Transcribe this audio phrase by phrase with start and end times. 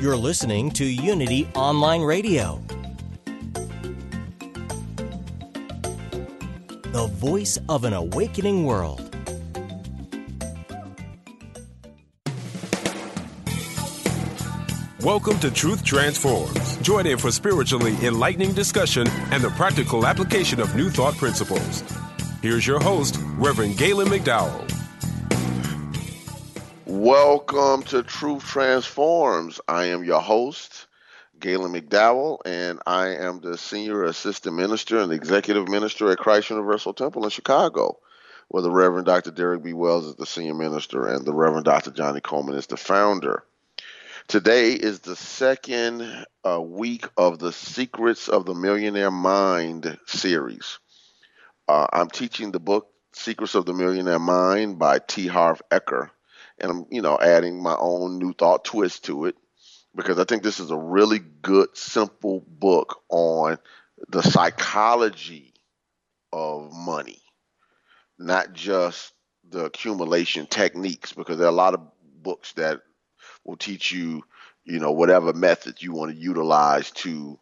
[0.00, 2.62] You're listening to Unity Online Radio,
[6.84, 9.14] the voice of an awakening world.
[15.02, 16.78] Welcome to Truth Transforms.
[16.78, 21.84] Join in for spiritually enlightening discussion and the practical application of new thought principles.
[22.40, 24.69] Here's your host, Reverend Galen McDowell.
[26.90, 29.60] Welcome to Truth Transforms.
[29.68, 30.88] I am your host,
[31.38, 36.94] Galen McDowell, and I am the Senior Assistant Minister and Executive Minister at Christ Universal
[36.94, 38.00] Temple in Chicago,
[38.48, 39.30] where the Reverend Dr.
[39.30, 39.72] Derek B.
[39.72, 41.92] Wells is the Senior Minister and the Reverend Dr.
[41.92, 43.44] Johnnie Colemon is the founder.
[44.26, 50.80] Today is the second uh, week of the Secrets of the Millionaire Mind series.
[51.68, 55.28] Uh, I'm teaching the book Secrets of the Millionaire Mind by T.
[55.28, 56.10] Harv Eker
[56.60, 59.36] and I'm, you know, adding my own new thought twist to it
[59.94, 63.58] because I think this is a really good, simple book on
[64.08, 65.52] the psychology
[66.32, 67.20] of money,
[68.18, 69.12] not just
[69.48, 71.80] the accumulation techniques, because there are a lot of
[72.22, 72.80] books that
[73.44, 74.22] will teach you,
[74.64, 77.38] you know, whatever method you want to utilize to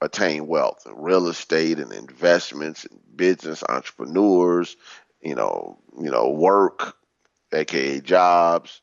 [0.00, 4.76] attain wealth, real estate and investments and business entrepreneurs,
[5.20, 6.94] you know, you know, work,
[7.52, 8.80] aka jobs.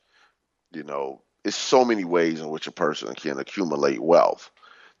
[0.72, 4.50] You know, it's so many ways in which a person can accumulate wealth.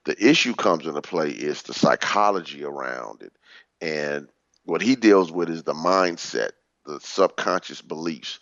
[0.04, 3.32] The issue comes into play is the psychology around it.
[3.80, 4.28] And
[4.64, 6.50] what he deals with is the mindset,
[6.84, 8.38] the subconscious beliefs,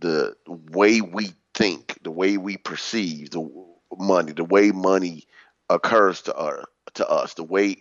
[0.00, 3.48] the way we think, the way we perceive the
[3.96, 5.24] money, the way money
[5.70, 6.64] occurs to us,
[6.94, 7.76] to us, the way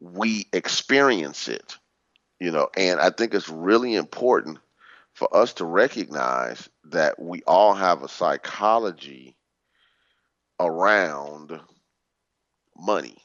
[0.00, 1.76] we experience it.
[2.38, 4.58] You know, and I think it's really important
[5.14, 9.36] for us to recognize that we all have a psychology
[10.60, 11.58] around
[12.76, 13.16] money.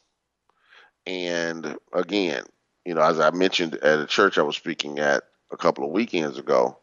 [1.05, 2.43] And again,
[2.85, 5.91] you know, as I mentioned at a church I was speaking at a couple of
[5.91, 6.77] weekends ago,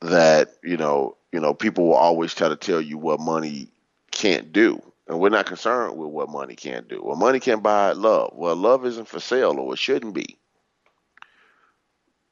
[0.00, 3.68] that, you know, you know, people will always try to tell you what money
[4.10, 4.82] can't do.
[5.06, 7.02] And we're not concerned with what money can't do.
[7.02, 8.32] Well, money can buy love.
[8.34, 10.38] Well, love isn't for sale or it shouldn't be.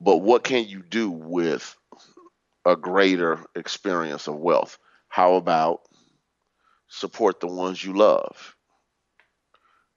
[0.01, 1.77] But what can you do with
[2.65, 4.79] a greater experience of wealth?
[5.09, 5.81] How about
[6.89, 8.55] support the ones you love?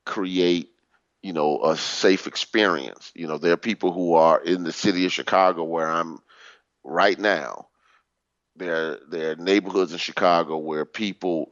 [0.06, 0.70] Create,
[1.22, 3.12] you know, a safe experience.
[3.14, 6.20] You know, there are people who are in the city of Chicago where I'm
[6.84, 7.68] right now.
[8.56, 11.52] There, there are neighborhoods in Chicago where people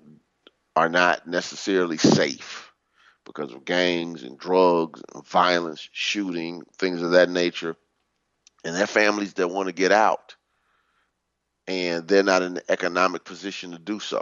[0.76, 2.72] are not necessarily safe
[3.26, 7.76] because of gangs and drugs and violence, shooting, things of that nature
[8.68, 10.36] and their families that want to get out
[11.68, 14.22] and they're not in the economic position to do so.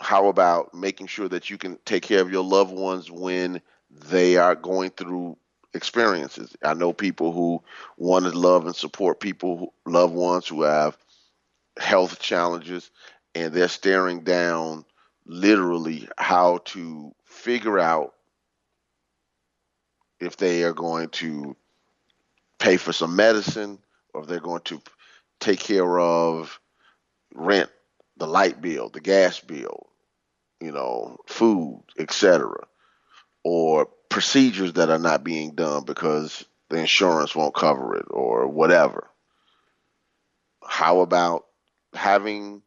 [0.00, 4.36] How about making sure that you can take care of your loved ones when they
[4.36, 5.36] are going through
[5.72, 6.56] experiences?
[6.64, 7.62] I know people who
[7.96, 10.98] want to love and support people, loved ones who have
[11.78, 12.90] health challenges,
[13.36, 14.84] and they're staring down
[15.26, 18.14] literally how to figure out
[20.18, 21.56] if they are going to
[22.58, 23.78] pay for some medicine
[24.12, 24.80] or if they're going to
[25.40, 26.60] take care of
[27.34, 27.70] rent,
[28.16, 29.88] the light bill, the gas bill,
[30.60, 32.66] you know, food, etc.,
[33.44, 39.08] or procedures that are not being done because the insurance won't cover it or whatever.
[40.64, 41.46] How about
[41.94, 42.62] having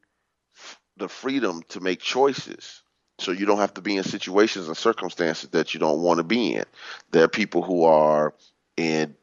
[0.98, 2.82] the freedom to make choices
[3.20, 6.24] so you don't have to be in situations and circumstances that you don't want to
[6.24, 6.66] be in?
[7.12, 8.34] There are people who are
[8.78, 9.16] in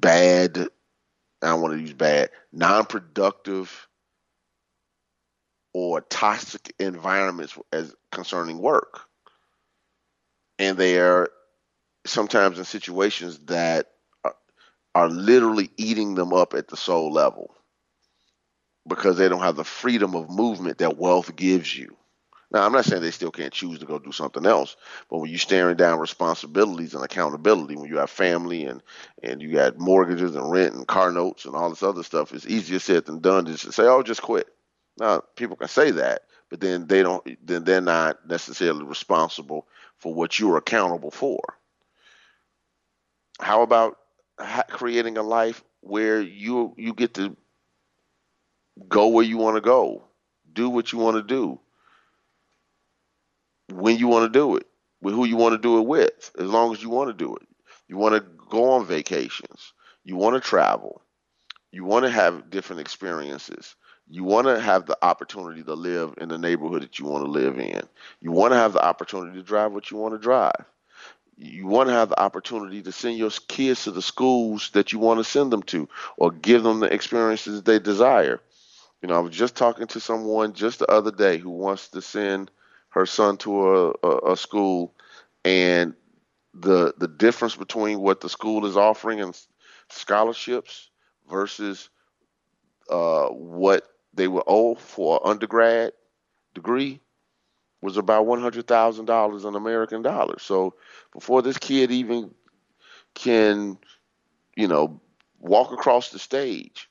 [0.00, 0.68] bad
[1.42, 3.88] I don't want to use bad, non productive
[5.74, 9.00] or toxic environments as concerning work.
[10.58, 11.28] And they are
[12.06, 13.88] sometimes in situations that
[14.24, 14.34] are,
[14.94, 17.54] are literally eating them up at the soul level
[18.88, 21.96] because they don't have the freedom of movement that wealth gives you.
[22.52, 24.76] Now, I'm not saying they still can't choose to go do something else,
[25.10, 28.82] but when you're staring down responsibilities and accountability, when you have family and
[29.22, 32.46] and you got mortgages and rent and car notes and all this other stuff, it's
[32.46, 34.48] easier said than done to say, "Oh, just quit."
[34.98, 37.26] Now, people can say that, but then they don't.
[37.44, 39.66] Then they're not necessarily responsible
[39.98, 41.40] for what you're accountable for.
[43.40, 43.98] How about
[44.70, 47.36] creating a life where you you get to
[48.88, 50.04] go where you want to go,
[50.52, 51.60] do what you want to do,
[53.68, 54.66] when you want to do it,
[55.00, 57.36] with who you want to do it with, as long as you want to do
[57.36, 57.46] it.
[57.88, 59.72] You want to go on vacations,
[60.04, 61.02] you want to travel,
[61.70, 63.74] you want to have different experiences.
[64.08, 67.30] You want to have the opportunity to live in the neighborhood that you want to
[67.30, 67.82] live in.
[68.20, 70.64] You want to have the opportunity to drive what you want to drive.
[71.36, 75.00] You want to have the opportunity to send your kids to the schools that you
[75.00, 78.40] want to send them to or give them the experiences they desire.
[79.02, 82.00] You know, I was just talking to someone just the other day who wants to
[82.00, 82.50] send
[82.96, 84.94] her son to a, a, a school,
[85.44, 85.94] and
[86.54, 89.38] the the difference between what the school is offering and
[89.90, 90.88] scholarships
[91.28, 91.90] versus
[92.88, 95.92] uh, what they were owed for an undergrad
[96.54, 96.98] degree
[97.82, 100.42] was about one hundred thousand dollars in American dollars.
[100.42, 100.74] So
[101.12, 102.34] before this kid even
[103.14, 103.76] can,
[104.56, 105.02] you know,
[105.38, 106.88] walk across the stage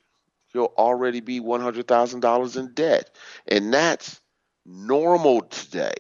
[0.53, 3.09] he'll already be $100,000 in debt.
[3.45, 4.21] And that's
[4.65, 5.95] normal today.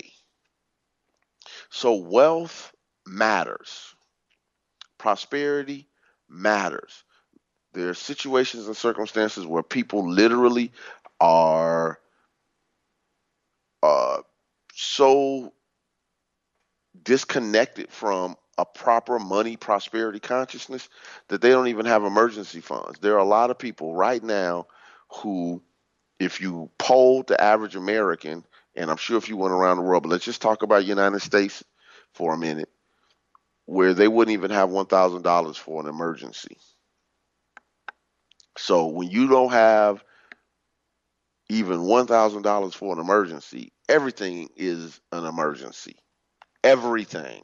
[1.69, 2.73] So wealth
[3.05, 3.95] matters,
[4.97, 5.87] prosperity
[6.29, 7.03] matters.
[7.73, 10.71] There are situations and circumstances where people literally
[11.19, 11.99] are
[13.83, 14.17] uh,
[14.73, 15.53] so
[17.03, 20.87] disconnected from a proper money prosperity consciousness
[21.27, 22.99] that they don't even have emergency funds.
[22.99, 24.67] There are a lot of people right now
[25.09, 25.61] who,
[26.19, 30.03] if you polled the average American, and I'm sure if you went around the world,
[30.03, 31.63] but let's just talk about United States
[32.13, 32.69] for a minute,
[33.65, 36.57] where they wouldn't even have $1,000 for an emergency.
[38.57, 40.03] So when you don't have
[41.49, 45.95] even $1,000 for an emergency, everything is an emergency.
[46.63, 47.43] Everything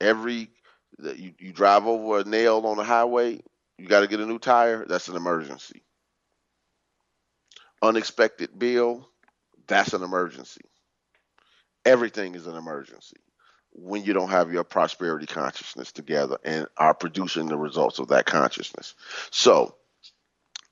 [0.00, 0.50] every
[0.98, 3.40] you, you drive over a nail on the highway,
[3.78, 5.82] you got to get a new tire, that's an emergency.
[7.82, 9.08] Unexpected bill,
[9.66, 10.62] that's an emergency.
[11.84, 13.16] Everything is an emergency
[13.72, 18.26] when you don't have your prosperity consciousness together and are producing the results of that
[18.26, 18.94] consciousness.
[19.30, 19.74] So,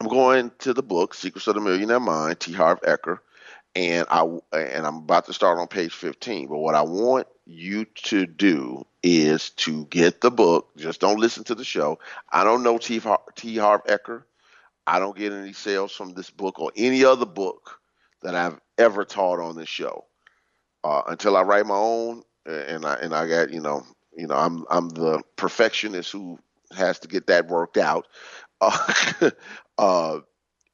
[0.01, 2.53] I'm going to the book Secrets of the Millionaire Mind, T.
[2.53, 3.19] Harv Eker,
[3.77, 4.23] and I
[4.53, 6.49] and I'm about to start on page 15.
[6.49, 10.69] But what I want you to do is to get the book.
[10.77, 11.99] Just don't listen to the show.
[12.31, 12.99] I don't know T.
[12.99, 13.57] Har- T.
[13.57, 14.25] Harv Eker.
[14.87, 17.81] I don't get any sales from this book or any other book
[18.23, 20.05] that I've ever taught on this show
[20.83, 22.23] uh, until I write my own.
[22.47, 23.85] And I and I got you know
[24.15, 26.39] you know I'm I'm the perfectionist who
[26.77, 28.07] has to get that worked out.
[28.61, 29.31] Uh,
[29.79, 30.19] uh,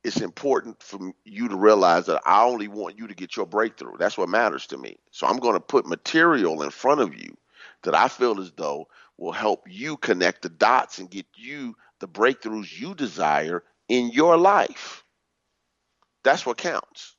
[0.03, 3.99] it's important for you to realize that I only want you to get your breakthrough.
[3.99, 4.99] That's what matters to me.
[5.13, 7.37] So I'm going to put material in front of you
[7.83, 8.89] that I feel as though
[9.19, 14.37] will help you connect the dots and get you the breakthroughs you desire in your
[14.37, 15.05] life.
[16.23, 17.17] That's what counts.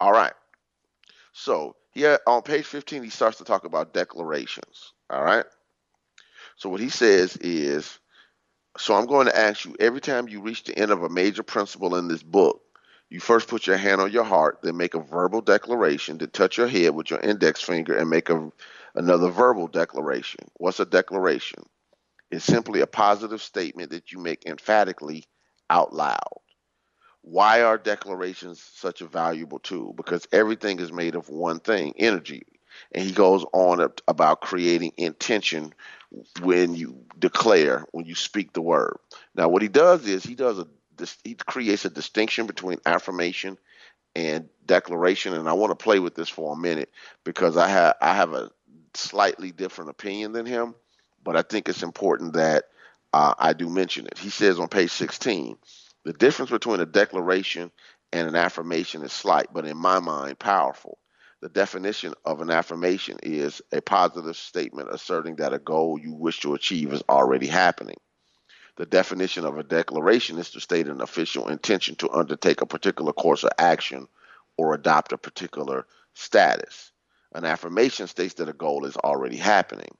[0.00, 0.32] All right.
[1.32, 4.92] So here on page 15, he starts to talk about declarations.
[5.08, 5.44] All right.
[6.56, 7.98] So what he says is
[8.78, 11.42] so I'm going to ask you every time you reach the end of a major
[11.42, 12.60] principle in this book,
[13.08, 16.58] you first put your hand on your heart, then make a verbal declaration, then touch
[16.58, 18.50] your head with your index finger and make a,
[18.94, 20.40] another verbal declaration.
[20.56, 21.62] What's a declaration?
[22.30, 25.24] It's simply a positive statement that you make emphatically
[25.70, 26.40] out loud.
[27.22, 29.92] Why are declarations such a valuable tool?
[29.92, 32.44] Because everything is made of one thing energy.
[32.92, 35.74] And he goes on about creating intention
[36.42, 38.96] when you declare, when you speak the word.
[39.34, 40.68] Now, what he does is he does a
[41.24, 43.58] he creates a distinction between affirmation
[44.14, 46.90] and declaration, and I want to play with this for a minute
[47.24, 48.50] because I have I have a
[48.94, 50.74] slightly different opinion than him,
[51.22, 52.64] but I think it's important that
[53.16, 54.18] uh, I do mention it.
[54.18, 55.56] He says on page 16,
[56.04, 57.72] the difference between a declaration
[58.12, 60.98] and an affirmation is slight, but in my mind, powerful.
[61.40, 66.40] The definition of an affirmation is a positive statement asserting that a goal you wish
[66.40, 67.96] to achieve is already happening.
[68.76, 73.14] The definition of a declaration is to state an official intention to undertake a particular
[73.14, 74.08] course of action
[74.58, 76.92] or adopt a particular status.
[77.34, 79.96] An affirmation states that a goal is already happening.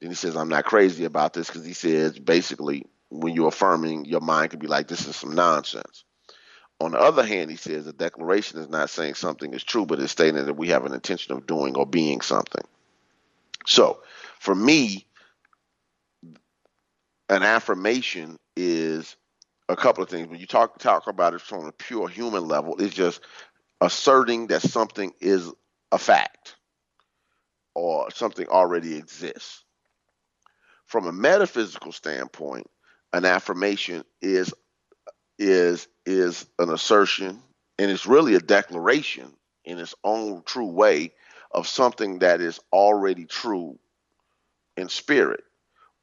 [0.00, 4.04] Then he says, I'm not crazy about this because he says basically when you're affirming,
[4.04, 6.04] your mind can be like, this is some nonsense.
[6.80, 9.98] On the other hand, he says a declaration is not saying something is true, but
[9.98, 12.64] it's stating that we have an intention of doing or being something.
[13.66, 14.00] So
[14.38, 15.06] for me,
[17.28, 19.16] an affirmation is
[19.68, 20.28] a couple of things.
[20.28, 23.20] When you talk talk about it from a pure human level, it's just
[23.80, 25.50] asserting that something is
[25.92, 26.56] a fact
[27.74, 29.64] or something already exists.
[30.88, 32.66] From a metaphysical standpoint,
[33.12, 34.52] an affirmation is
[35.38, 37.40] is is an assertion
[37.78, 39.32] and it's really a declaration
[39.64, 41.12] in its own true way
[41.52, 43.78] of something that is already true
[44.76, 45.44] in spirit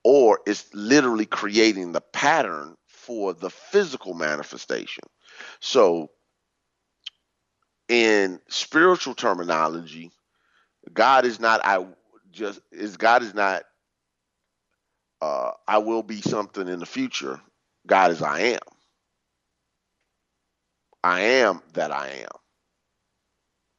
[0.06, 5.04] or it's literally creating the pattern for the physical manifestation.
[5.60, 6.12] So
[7.90, 10.12] in spiritual terminology
[10.94, 11.86] god is not i
[12.32, 13.64] just is god is not
[15.22, 17.42] uh, i will be something in the future
[17.88, 18.60] god is i am
[21.04, 22.40] I am that I am.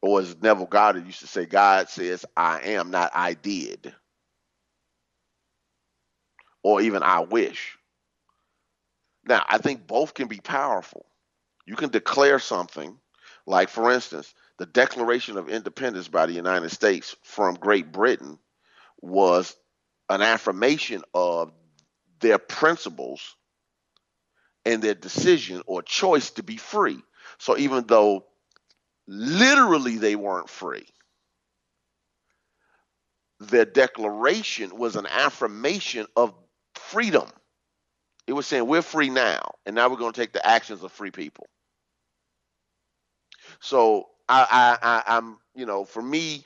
[0.01, 3.93] Or as Neville Goddard used to say, God says, I am, not I did.
[6.63, 7.77] Or even I wish.
[9.27, 11.05] Now, I think both can be powerful.
[11.65, 12.97] You can declare something,
[13.47, 18.39] like, for instance, the Declaration of Independence by the United States from Great Britain
[19.01, 19.55] was
[20.09, 21.51] an affirmation of
[22.19, 23.35] their principles
[24.65, 26.99] and their decision or choice to be free.
[27.37, 28.25] So even though
[29.07, 30.87] literally they weren't free,
[33.39, 36.33] their declaration was an affirmation of
[36.73, 37.27] freedom.
[38.25, 40.91] It was saying we're free now, and now we're going to take the actions of
[40.91, 41.47] free people.
[43.59, 46.45] So I, I, I, I'm, you know, for me,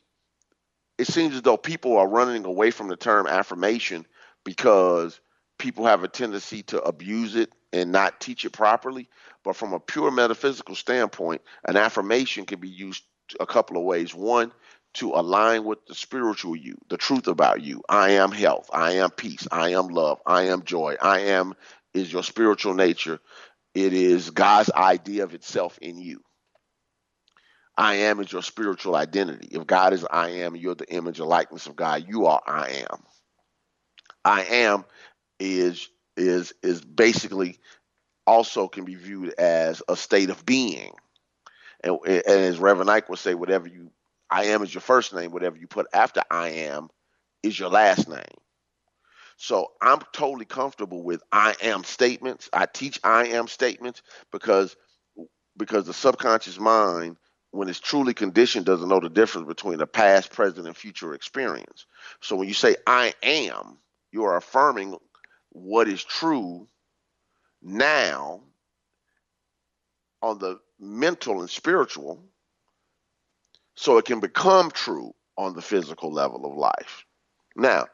[1.01, 4.05] it seems as though people are running away from the term affirmation
[4.43, 5.19] because
[5.57, 9.09] people have a tendency to abuse it and not teach it properly.
[9.43, 13.03] But from a pure metaphysical standpoint, an affirmation can be used
[13.39, 14.13] a couple of ways.
[14.13, 14.51] One,
[14.95, 17.81] to align with the spiritual you, the truth about you.
[17.89, 18.69] I am health.
[18.71, 19.47] I am peace.
[19.51, 20.19] I am love.
[20.23, 20.97] I am joy.
[21.01, 21.55] I am
[21.95, 23.19] is your spiritual nature.
[23.73, 26.21] It is God's idea of itself in you.
[27.81, 29.47] I am is your spiritual identity.
[29.51, 32.05] If God is I am, you're the image and likeness of God.
[32.07, 33.03] You are I am.
[34.23, 34.85] I am
[35.39, 37.57] is is is basically
[38.27, 40.93] also can be viewed as a state of being.
[41.83, 43.91] And, and as Reverend Ike would say, whatever you
[44.29, 46.89] I am is your first name, whatever you put after I am
[47.41, 48.37] is your last name.
[49.37, 52.47] So I'm totally comfortable with I am statements.
[52.53, 54.77] I teach I am statements because
[55.57, 57.17] because the subconscious mind,
[57.51, 61.85] when it's truly conditioned, doesn't know the difference between a past, present, and future experience.
[62.21, 63.77] So when you say I am,
[64.11, 64.97] you are affirming
[65.49, 66.67] what is true
[67.61, 68.41] now
[70.21, 72.23] on the mental and spiritual
[73.75, 77.05] so it can become true on the physical level of life.
[77.55, 77.87] Now,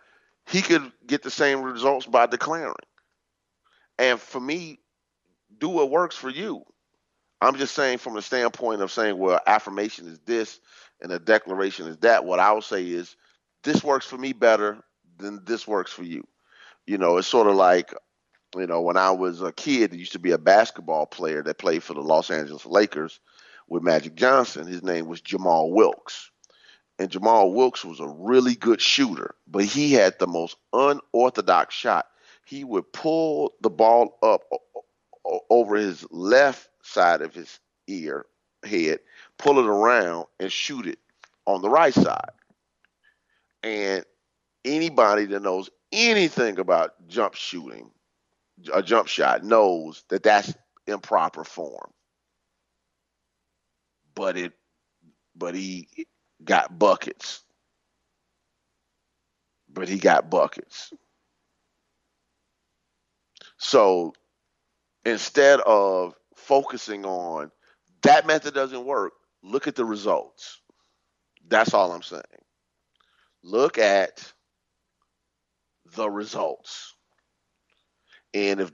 [0.48, 2.74] he could get the same results by declaring.
[3.98, 4.80] And for me,
[5.58, 6.64] do what works for you.
[7.41, 10.60] I'm just saying from the standpoint of saying, well, affirmation is this
[11.01, 12.25] and a declaration is that.
[12.25, 13.15] What I will say is,
[13.63, 14.77] this works for me better
[15.17, 16.25] than this works for you.
[16.86, 17.94] You know, it's sort of like
[18.56, 21.58] you know, when I was a kid, there used to be a basketball player that
[21.58, 23.20] played for the Los Angeles Lakers
[23.67, 24.67] with Magic Johnson.
[24.67, 26.32] His name was Jamal Wilkes.
[27.00, 32.08] And Jamal Wilkes was a really good shooter, but he had the most unorthodox shot.
[32.46, 34.44] He would pull the ball up
[35.50, 38.25] over his left side of his ear,
[38.63, 39.00] head,
[39.38, 41.00] pull it around, and shoot it
[41.46, 42.31] on the right side.
[43.63, 44.03] And
[44.65, 47.91] anybody that knows anything about jump shooting
[48.74, 50.53] a jump shot knows that that's
[50.88, 51.91] improper form.
[54.15, 54.53] But it,
[55.36, 55.88] but he
[56.43, 57.43] got buckets.
[59.72, 60.91] But he got buckets.
[63.57, 64.13] So
[65.08, 67.50] instead of focusing on
[68.04, 70.60] that method doesn't work, look at the results.
[71.48, 72.24] That's all I'm saying.
[73.42, 74.34] Look at
[75.96, 76.94] the results.
[78.34, 78.72] And if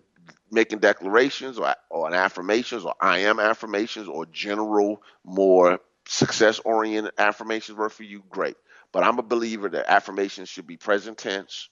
[0.51, 7.77] making declarations or, or affirmations or I am affirmations or general, more success oriented affirmations
[7.77, 8.55] work for you, great.
[8.91, 11.69] But I'm a believer that affirmations should be present tense.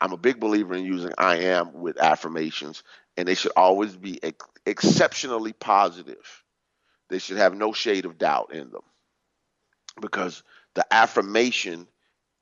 [0.00, 2.82] I'm a big believer in using I am with affirmations,
[3.16, 6.44] and they should always be ex- exceptionally positive.
[7.10, 8.82] They should have no shade of doubt in them.
[10.00, 10.42] Because
[10.74, 11.88] the affirmation,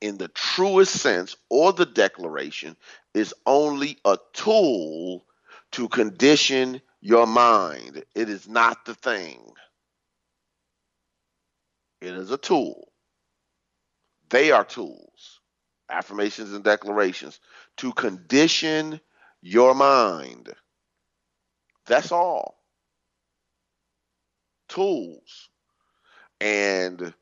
[0.01, 2.77] in the truest sense, or the declaration,
[3.15, 5.27] is only a tool
[5.73, 8.05] to condition your mind.
[8.15, 9.41] It is not the thing,
[12.01, 12.89] it is a tool.
[14.31, 15.41] They are tools,
[15.91, 17.41] affirmations and declarations,
[17.79, 19.01] to condition
[19.43, 20.51] your mind.
[21.91, 22.63] That's all.
[24.69, 25.49] Tools.
[26.41, 27.13] And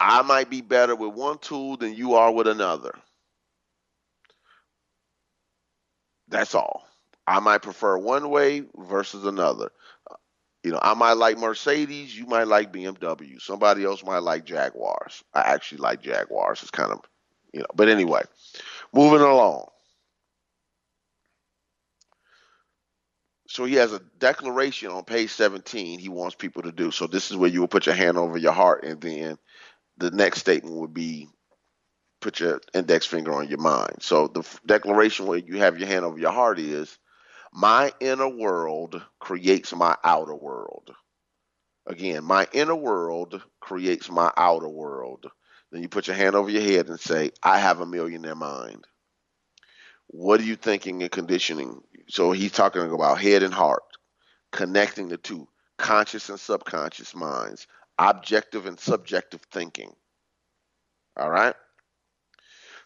[0.00, 2.98] I might be better with one tool than you are with another.
[6.26, 6.84] That's all.
[7.28, 9.70] I might prefer one way versus another.
[10.64, 13.40] You know, I might like Mercedes, you might like BMW.
[13.40, 15.22] Somebody else might like Jaguars.
[15.32, 16.60] I actually like Jaguars.
[16.62, 17.02] It's kind of,
[17.52, 18.22] you know, but anyway,
[18.92, 19.68] moving along.
[23.52, 26.90] So he has a declaration on page 17 he wants people to do.
[26.90, 29.36] So this is where you will put your hand over your heart, and then
[29.98, 31.28] the next statement would be
[32.22, 33.96] put your index finger on your mind.
[34.00, 36.96] So the declaration where you have your hand over your heart is
[37.52, 40.90] my inner world creates my outer world.
[41.86, 45.26] Again, my inner world creates my outer world.
[45.70, 48.86] Then you put your hand over your head and say, I have a millionaire mind.
[50.06, 51.82] What are you thinking and conditioning?
[52.08, 53.82] So he's talking about head and heart,
[54.50, 57.66] connecting the two conscious and subconscious minds,
[57.98, 59.94] objective and subjective thinking.
[61.16, 61.54] All right?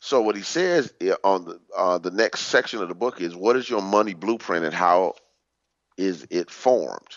[0.01, 0.93] So what he says
[1.25, 4.65] on the uh, the next section of the book is what is your money blueprint
[4.65, 5.15] and how
[5.97, 7.17] is it formed?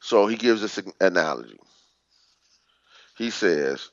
[0.00, 1.58] So he gives us an analogy.
[3.16, 3.90] He says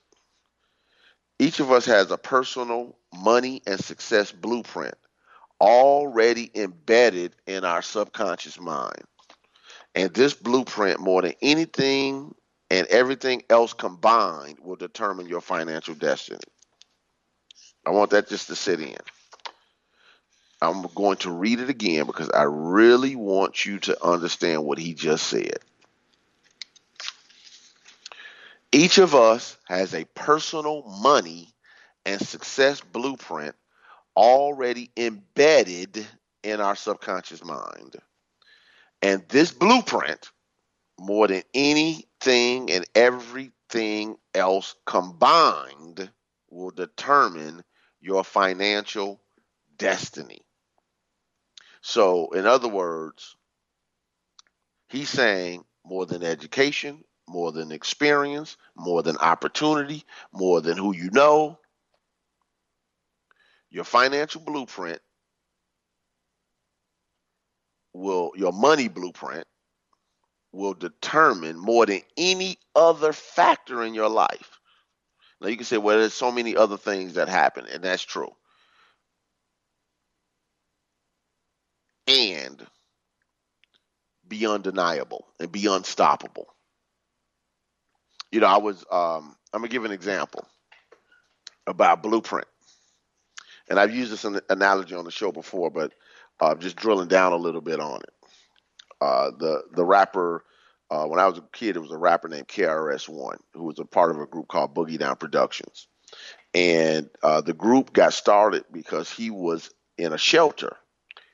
[1.40, 4.96] each of us has a personal money and success blueprint
[5.62, 9.03] already embedded in our subconscious mind.
[9.94, 12.34] And this blueprint, more than anything
[12.70, 16.40] and everything else combined, will determine your financial destiny.
[17.86, 18.98] I want that just to sit in.
[20.62, 24.94] I'm going to read it again because I really want you to understand what he
[24.94, 25.59] just said.
[28.72, 31.53] Each of us has a personal money
[32.05, 33.55] and success blueprint
[34.16, 36.06] already embedded
[36.44, 37.96] in our subconscious mind.
[39.02, 40.32] And this blueprint,
[41.00, 46.10] more than anything and everything else combined,
[46.50, 47.64] will determine
[48.00, 49.22] your financial
[49.78, 50.42] destiny.
[51.82, 53.36] So, in other words,
[54.88, 61.10] he's saying more than education, more than experience, more than opportunity, more than who you
[61.12, 61.58] know,
[63.72, 65.00] your financial blueprint
[67.94, 69.46] will, your money blueprint
[70.53, 74.50] will determine more than any other factor in your life
[75.42, 78.31] now you can say, well, there's so many other things that happen, and that's true.
[82.07, 82.66] And
[84.27, 86.48] be undeniable and be unstoppable.
[88.31, 90.48] You know, I was um, I'm gonna give an example
[91.68, 92.48] about blueprint,
[93.72, 95.94] and I've used this analogy on the show before, but
[96.42, 98.14] uh, just drilling down a little bit on it.
[99.00, 100.44] Uh, the the rapper
[100.92, 103.86] uh, when I was a kid, it was a rapper named KRS-One who was a
[103.86, 105.88] part of a group called Boogie Down Productions,
[106.53, 110.75] and uh, the group got started because he was in a shelter.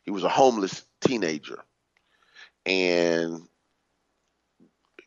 [0.04, 1.58] He was a homeless teenager,
[2.68, 3.42] and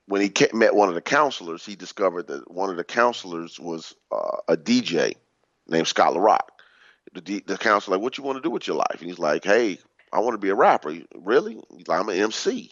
[0.07, 3.95] when he met one of the counselors, he discovered that one of the counselors was
[4.11, 5.14] uh, a DJ
[5.69, 6.49] named Scott LaRock.
[7.13, 9.45] The, the counselor like, "What you want to do with your life?" And he's like,
[9.45, 9.79] "Hey,
[10.13, 11.61] I want to be a rapper." Really?
[11.77, 12.71] He's like, "I'm an MC."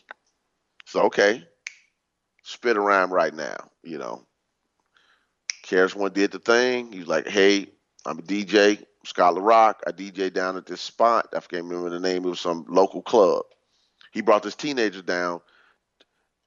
[0.86, 1.44] So okay,
[2.42, 4.24] spit a rhyme right now, you know.
[5.66, 6.92] KRS-One did the thing.
[6.92, 7.66] He's like, hey,
[8.06, 9.82] I'm a DJ, Scott Rock.
[9.86, 11.28] I DJ down at this spot.
[11.34, 12.24] I can't remember the name.
[12.24, 13.44] It was some local club.
[14.12, 15.42] He brought this teenager down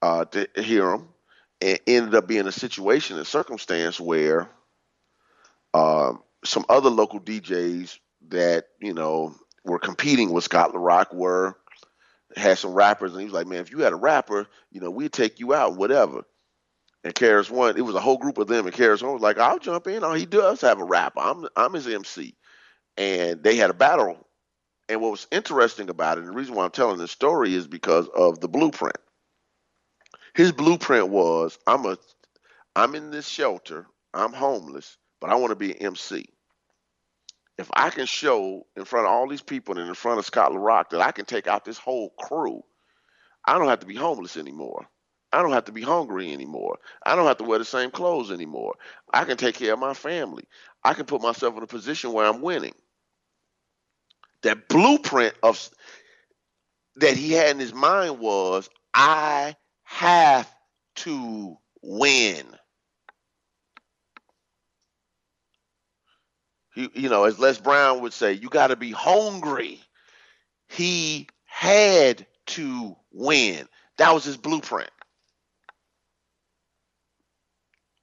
[0.02, 1.08] uh, to hear him
[1.60, 4.50] and ended up being a situation and circumstance where
[5.72, 11.56] um, some other local DJs that, you know, were competing with Scott LaRock were
[12.36, 14.90] had some rappers, and he was like, "Man, if you had a rapper, you know,
[14.90, 16.22] we'd take you out, whatever."
[17.04, 19.86] And KRS-One, it was a whole group of them, and KRS-One was like, "I'll jump
[19.86, 20.04] in.
[20.04, 21.20] Oh, he does have a rapper.
[21.20, 22.36] I'm I'm his MC."
[22.96, 24.26] And they had a battle.
[24.88, 27.66] And what was interesting about it, and the reason why I'm telling this story is
[27.66, 28.96] because of the blueprint.
[30.34, 31.98] His blueprint was, "I'm a,
[32.74, 33.86] I'm in this shelter.
[34.14, 36.26] I'm homeless, but I want to be an MC.
[37.58, 40.52] if I can show in front of all these people and in front of Scott
[40.52, 42.64] LaRock that I can take out this whole crew,
[43.46, 44.88] I don't have to be homeless anymore.
[45.32, 46.78] I don't have to be hungry anymore.
[47.06, 48.74] I don't have to wear the same clothes anymore.
[49.14, 50.44] I can take care of my family.
[50.84, 52.74] I can put myself in a position where I'm winning.
[54.42, 55.70] That blueprint of
[56.96, 60.52] that he had in his mind was I have
[60.96, 62.46] to win.
[66.74, 69.80] He, you know, as Les Brown would say, you got to be hungry.
[70.68, 73.68] He had to win.
[73.98, 74.90] That was his blueprint.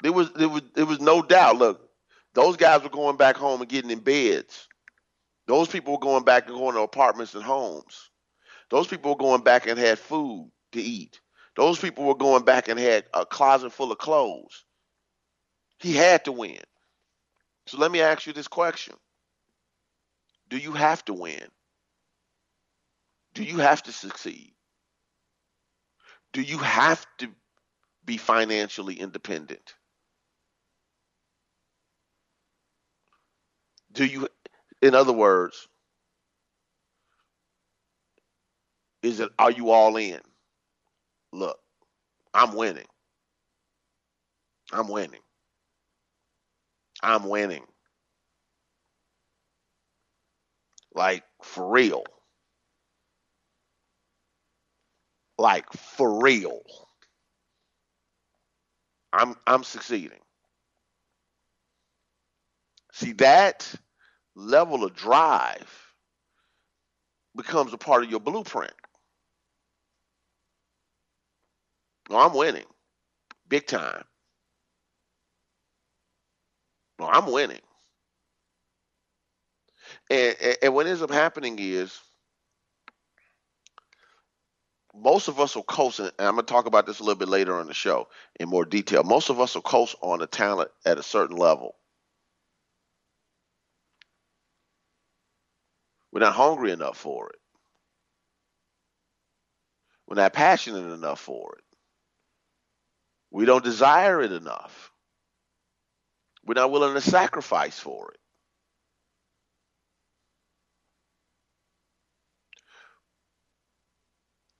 [0.01, 1.58] There was there was there was no doubt.
[1.58, 1.89] Look,
[2.34, 4.67] those guys were going back home and getting in beds.
[5.47, 8.12] Those people were going back and going to apartments and homes.
[8.69, 11.19] Those people were going back and had food to eat.
[11.55, 14.63] Those people were going back and had a closet full of clothes.
[15.79, 16.60] He had to win.
[17.69, 18.95] So let me ask you this question
[20.49, 21.45] Do you have to win?
[23.36, 24.53] Do you have to succeed?
[26.34, 27.29] Do you have to
[28.05, 29.75] be financially independent?
[33.91, 34.27] Do you,
[34.82, 35.67] in other words,
[39.03, 40.21] is it, are you all in?
[41.32, 41.60] Look,
[42.34, 42.88] I'm winning.
[44.71, 45.21] I'm winning.
[47.04, 47.66] I'm winning.
[50.96, 52.04] Like for real.
[55.38, 56.62] Like for real.
[59.14, 60.20] I'm I'm succeeding.
[62.94, 63.74] See that
[64.36, 65.94] level of drive
[67.36, 68.74] becomes a part of your blueprint.
[72.10, 72.66] No, I'm winning.
[73.50, 74.04] Big time.
[77.00, 77.62] No, I'm winning.
[80.10, 82.00] And, and, and what ends up happening is
[84.94, 87.30] most of us will coast, and I'm going to talk about this a little bit
[87.30, 88.08] later on the show
[88.40, 89.04] in more detail.
[89.04, 91.76] Most of us will coast on a talent at a certain level.
[96.12, 97.40] We're not hungry enough for it.
[100.08, 101.64] We're not passionate enough for it.
[103.32, 104.88] We don't desire it enough.
[106.50, 108.20] We're not willing to sacrifice for it.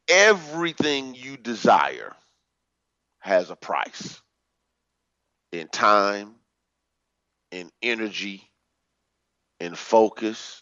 [0.08, 2.15] Everything you desire
[3.21, 4.21] has a price
[5.52, 6.36] in time,
[7.49, 8.47] in energy,
[9.60, 10.62] in focus,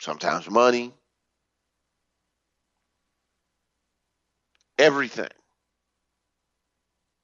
[0.00, 0.94] sometimes money,
[4.78, 5.26] everything.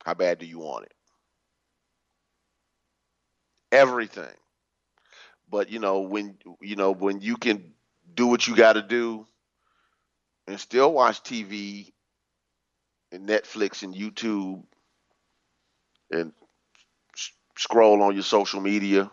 [0.04, 0.92] How bad do you want it?
[3.72, 4.34] Everything.
[5.50, 7.72] But you know when you know when you can
[8.14, 9.26] do what you got to do
[10.46, 11.90] and still watch TV
[13.10, 14.62] and Netflix and YouTube
[16.10, 16.32] and
[17.56, 19.10] scroll on your social media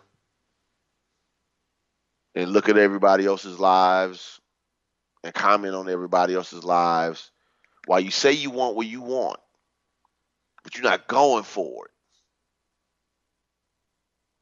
[2.34, 4.40] and look at everybody else's lives
[5.24, 7.30] and comment on everybody else's lives
[7.86, 9.38] while you say you want what you want,
[10.62, 11.90] but you're not going for it.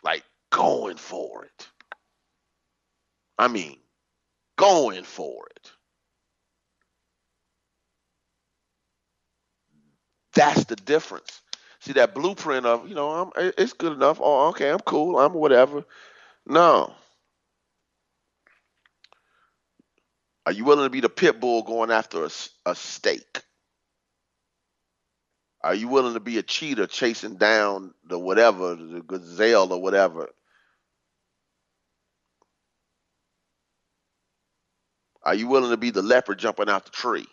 [0.02, 1.68] Like going for it.
[3.38, 3.78] I mean,
[4.56, 5.72] going for it.
[10.34, 11.42] That's the difference.
[11.80, 14.20] See that blueprint of, you know, I'm it's good enough.
[14.22, 15.18] Oh, okay, I'm cool.
[15.18, 15.84] I'm whatever.
[16.46, 16.94] No.
[20.46, 22.30] Are you willing to be the pit bull going after a,
[22.66, 23.42] a steak?
[25.62, 30.28] Are you willing to be a cheater chasing down the whatever, the gazelle or whatever?
[35.24, 37.26] Are you willing to be the leopard jumping out the tree?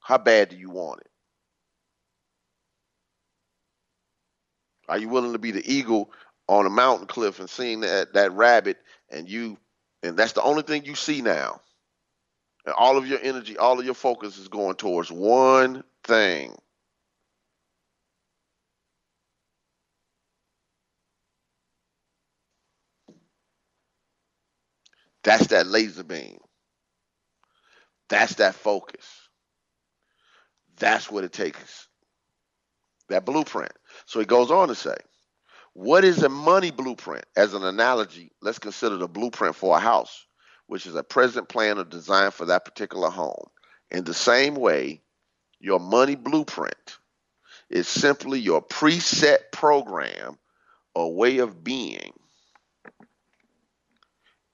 [0.00, 1.10] How bad do you want it?
[4.88, 6.10] Are you willing to be the eagle
[6.48, 8.78] on a mountain cliff and seeing that that rabbit
[9.10, 9.58] and you
[10.02, 11.60] and that's the only thing you see now?
[12.64, 16.56] And all of your energy, all of your focus is going towards one thing.
[25.26, 26.38] That's that laser beam.
[28.08, 29.04] That's that focus.
[30.78, 31.88] That's what it takes.
[33.08, 33.72] That blueprint.
[34.06, 34.94] So he goes on to say,
[35.72, 37.24] what is a money blueprint?
[37.36, 40.26] As an analogy, let's consider the blueprint for a house
[40.68, 43.46] which is a present plan or design for that particular home.
[43.90, 45.02] In the same way,
[45.58, 46.98] your money blueprint
[47.68, 50.38] is simply your preset program
[50.94, 52.12] or way of being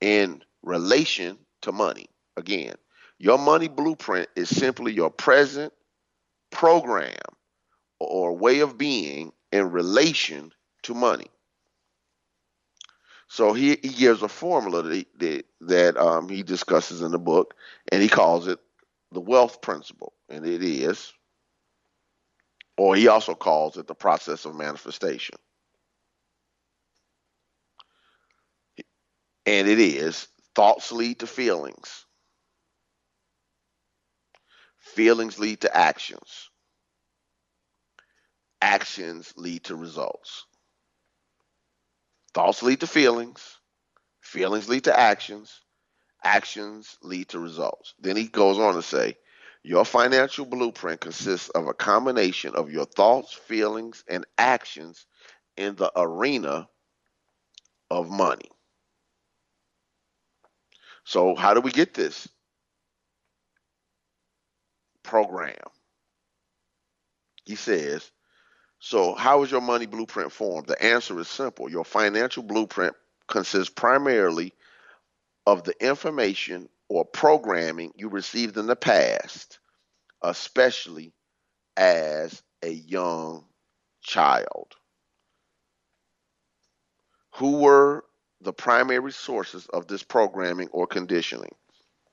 [0.00, 2.06] in relation to money.
[2.36, 2.74] Again,
[3.18, 5.72] your money blueprint is simply your present
[6.50, 7.14] program
[8.00, 11.30] or way of being in relation to money.
[13.28, 17.54] So he, he gives a formula that, that, that um, he discusses in the book,
[17.90, 18.58] and he calls it
[19.10, 20.12] the wealth principle.
[20.28, 21.12] And it is,
[22.76, 25.36] or he also calls it the process of manifestation.
[29.46, 32.06] And it is thoughts lead to feelings,
[34.78, 36.50] feelings lead to actions,
[38.60, 40.46] actions lead to results.
[42.34, 43.58] Thoughts lead to feelings,
[44.22, 45.60] feelings lead to actions,
[46.24, 47.94] actions lead to results.
[48.00, 49.16] Then he goes on to say,
[49.64, 55.06] your financial blueprint consists of a combination of your thoughts, feelings, and actions
[55.56, 56.68] in the arena
[57.90, 58.51] of money.
[61.04, 62.28] So, how do we get this
[65.02, 65.56] program?
[67.44, 68.10] He says,
[68.78, 70.68] So, how is your money blueprint formed?
[70.68, 71.70] The answer is simple.
[71.70, 72.94] Your financial blueprint
[73.28, 74.52] consists primarily
[75.46, 79.58] of the information or programming you received in the past,
[80.22, 81.12] especially
[81.76, 83.44] as a young
[84.02, 84.74] child.
[87.36, 88.04] Who were
[88.42, 91.54] the primary sources of this programming or conditioning.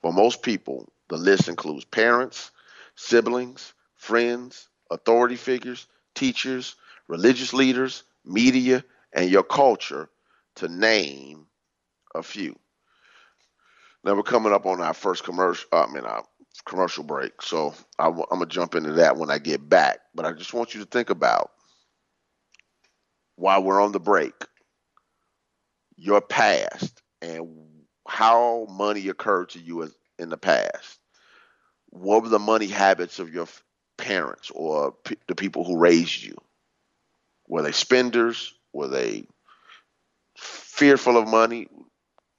[0.02, 2.52] For most people, the list includes parents,
[2.96, 6.76] siblings, friends, authority figures, teachers,
[7.08, 10.10] religious leaders, media, and your culture,
[10.56, 11.46] to name
[12.14, 12.58] a few.
[14.04, 15.68] Now we're coming up on our first commercial.
[15.72, 16.24] I mean, our
[16.66, 17.42] commercial break.
[17.42, 20.00] So I, am gonna jump into that when I get back.
[20.14, 21.52] But I just want you to think about
[23.36, 24.34] while we're on the break
[26.00, 27.50] your past and
[28.08, 31.00] how money occurred to you in the past.
[31.92, 33.48] What were the money habits of your
[33.98, 36.38] parents or p- the people who raised you?
[37.48, 38.54] Were they spenders?
[38.74, 39.26] Were they
[40.38, 41.68] fearful of money?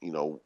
[0.02, 0.42] You know,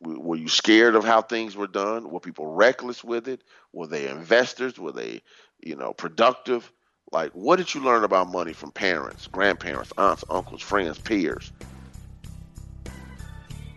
[0.00, 2.10] were you scared of how things were done?
[2.10, 3.42] Were people reckless with it?
[3.72, 4.78] Were they investors?
[4.78, 5.22] Were they,
[5.60, 6.70] you know, productive?
[7.12, 11.52] Like, what did you learn about money from parents, grandparents, aunts, uncles, friends, peers?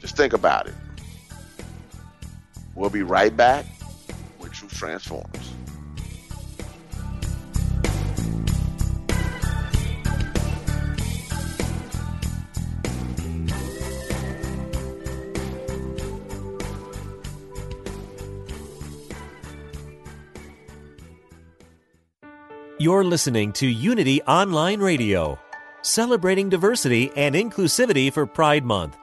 [0.08, 0.74] Just think about it.
[2.76, 3.66] We'll be right back
[4.40, 5.52] with Truth Transforms.
[22.80, 25.38] You're listening to Unity Online Radio,
[25.82, 28.98] celebrating diversity and inclusivity for Pride Month.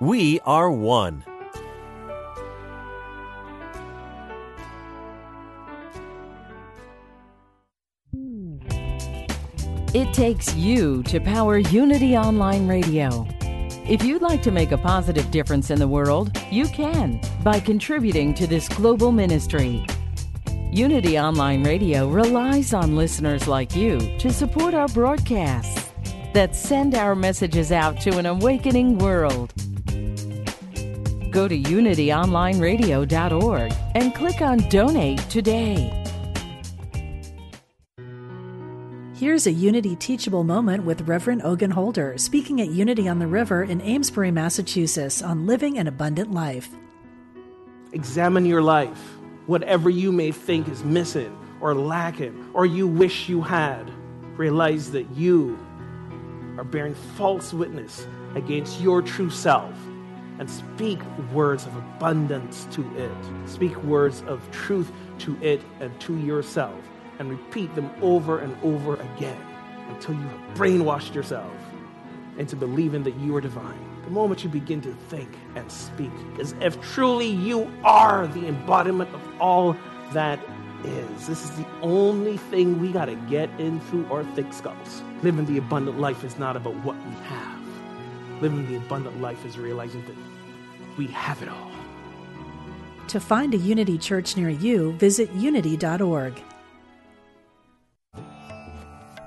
[0.00, 1.24] We are one.
[9.92, 13.26] It takes you to power Unity Online Radio.
[13.88, 18.34] If you'd like to make a positive difference in the world, you can by contributing
[18.34, 19.84] to this global ministry.
[20.70, 25.90] Unity Online Radio relies on listeners like you to support our broadcasts
[26.34, 29.52] that send our messages out to an awakening world.
[31.38, 35.88] Go to unityonlineradio.org and click on Donate today.
[39.14, 43.62] Here's a Unity teachable moment with Reverend Ogun Holder speaking at Unity on the River
[43.62, 46.70] in Amesbury, Massachusetts on living an abundant life.
[47.92, 48.98] Examine your life.
[49.46, 53.88] Whatever you may think is missing or lacking or you wish you had,
[54.36, 55.56] realize that you
[56.56, 59.72] are bearing false witness against your true self
[60.38, 61.00] and speak
[61.32, 63.48] words of abundance to it.
[63.48, 66.78] Speak words of truth to it and to yourself,
[67.18, 69.40] and repeat them over and over again
[69.88, 71.52] until you have brainwashed yourself
[72.38, 73.84] into believing that you are divine.
[74.04, 79.12] The moment you begin to think and speak as if truly you are the embodiment
[79.12, 79.76] of all
[80.12, 80.38] that
[80.84, 81.26] is.
[81.26, 85.02] This is the only thing we got to get in through our thick skulls.
[85.22, 87.57] Living the abundant life is not about what we have.
[88.40, 90.16] Living the abundant life is realizing that
[90.96, 91.70] we have it all.
[93.08, 96.42] To find a Unity church near you, visit unity.org.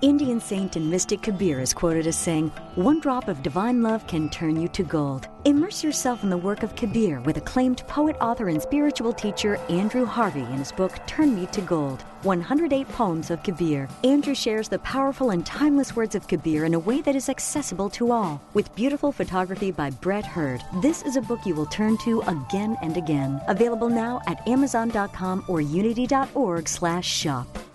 [0.01, 4.29] Indian saint and mystic Kabir is quoted as saying, One drop of divine love can
[4.29, 5.27] turn you to gold.
[5.45, 10.05] Immerse yourself in the work of Kabir with acclaimed poet, author, and spiritual teacher Andrew
[10.05, 13.87] Harvey in his book Turn Me to Gold 108 Poems of Kabir.
[14.03, 17.91] Andrew shares the powerful and timeless words of Kabir in a way that is accessible
[17.91, 18.41] to all.
[18.55, 22.75] With beautiful photography by Brett Hurd, this is a book you will turn to again
[22.81, 23.39] and again.
[23.47, 27.70] Available now at Amazon.com or Unity.org/shop.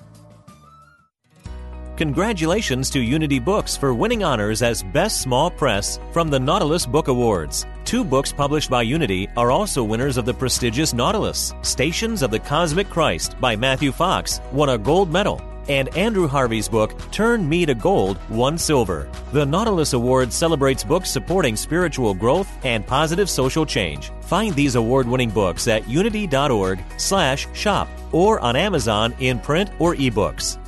[1.97, 7.09] Congratulations to Unity Books for winning honors as Best Small Press from the Nautilus Book
[7.09, 7.65] Awards.
[7.87, 11.55] Two books published by Unity are also winners of the prestigious Nautilus.
[11.63, 16.69] Stations of the Cosmic Christ by Matthew Fox won a gold medal, and Andrew Harvey's
[16.69, 19.09] book, Turn Me to Gold, won silver.
[19.33, 24.11] The Nautilus Award celebrates books supporting spiritual growth and positive social change.
[24.21, 30.59] Find these award-winning books at unity.org/shop or on Amazon in print or ebooks.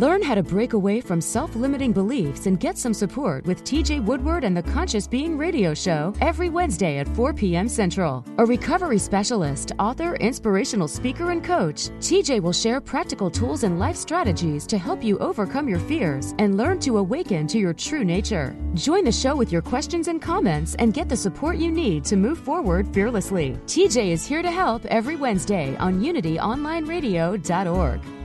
[0.00, 4.02] Learn how to break away from self limiting beliefs and get some support with TJ
[4.02, 7.68] Woodward and the Conscious Being Radio Show every Wednesday at 4 p.m.
[7.68, 8.24] Central.
[8.38, 13.96] A recovery specialist, author, inspirational speaker, and coach, TJ will share practical tools and life
[13.96, 18.56] strategies to help you overcome your fears and learn to awaken to your true nature.
[18.72, 22.16] Join the show with your questions and comments and get the support you need to
[22.16, 23.58] move forward fearlessly.
[23.66, 28.21] TJ is here to help every Wednesday on UnityOnlineRadio.org.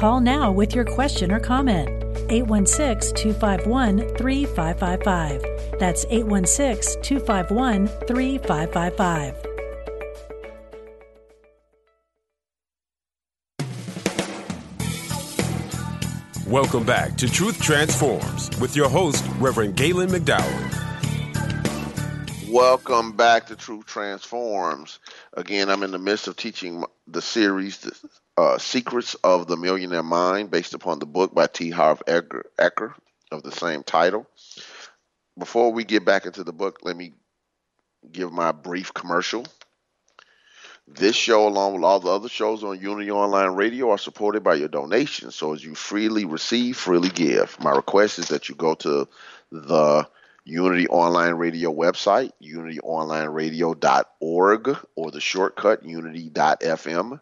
[0.00, 1.90] Call now with your question or comment.
[2.30, 5.78] 816 251 3555.
[5.78, 9.34] That's 816 251 3555.
[16.46, 20.90] Welcome back to Truth Transforms with your host, Reverend Galen McDowell.
[22.50, 24.98] Welcome back to Truth Transforms.
[25.34, 27.86] Again, I'm in the midst of teaching the series,
[28.40, 31.68] uh, Secrets of the Millionaire Mind, based upon the book by T.
[31.68, 32.94] Harv Eker,
[33.30, 34.26] of the same title.
[35.38, 37.12] Before we get back into the book, let me
[38.10, 39.44] give my brief commercial.
[40.88, 44.54] This show, along with all the other shows on Unity Online Radio, are supported by
[44.54, 45.36] your donations.
[45.36, 47.60] So as you freely receive, freely give.
[47.60, 49.06] My request is that you go to
[49.52, 50.08] the
[50.44, 57.20] Unity Online Radio website, unityonlineradio.org, or the shortcut unity.fm,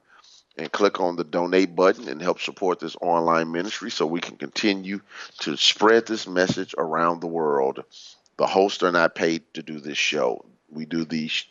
[0.59, 4.37] and click on the donate button and help support this online ministry so we can
[4.37, 5.01] continue
[5.39, 7.85] to spread this message around the world.
[8.37, 10.45] The hosts are not paid to do this show.
[10.69, 11.45] We do these,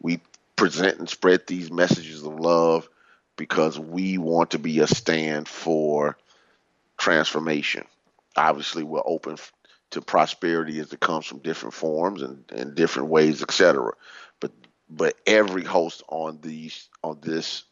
[0.00, 0.20] we
[0.56, 2.88] present and spread these messages of love
[3.36, 6.16] because we want to be a stand for
[6.96, 7.84] transformation.
[8.36, 9.36] Obviously, we're open
[9.90, 13.92] to prosperity as it comes from different forms and, and different ways, etc.
[14.40, 14.52] But
[14.88, 17.64] but every host on these on this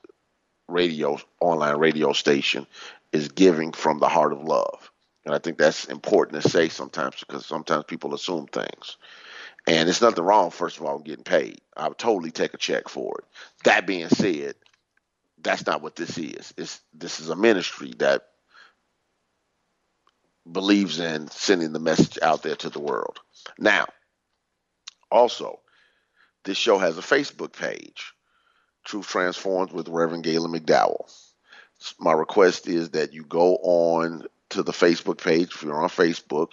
[0.69, 2.67] radio online radio station
[3.13, 4.91] is giving from the heart of love.
[5.25, 8.97] And I think that's important to say sometimes because sometimes people assume things.
[9.67, 11.61] And it's nothing wrong, first of all, getting paid.
[11.77, 13.25] I would totally take a check for it.
[13.65, 14.57] That being said,
[15.41, 16.53] that's not what this is.
[16.57, 18.27] It's this is a ministry that
[20.51, 23.19] believes in sending the message out there to the world.
[23.59, 23.87] Now,
[25.11, 25.61] also,
[26.45, 28.14] this show has a Facebook page,
[28.85, 31.11] Truth Transforms with Reverend Galen McDowell.
[31.99, 36.53] My request is that you go on to the Facebook page if you're on Facebook,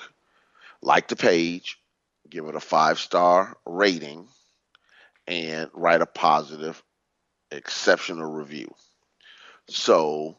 [0.81, 1.79] like the page,
[2.29, 4.27] give it a five star rating,
[5.27, 6.81] and write a positive,
[7.51, 8.73] exceptional review.
[9.67, 10.37] So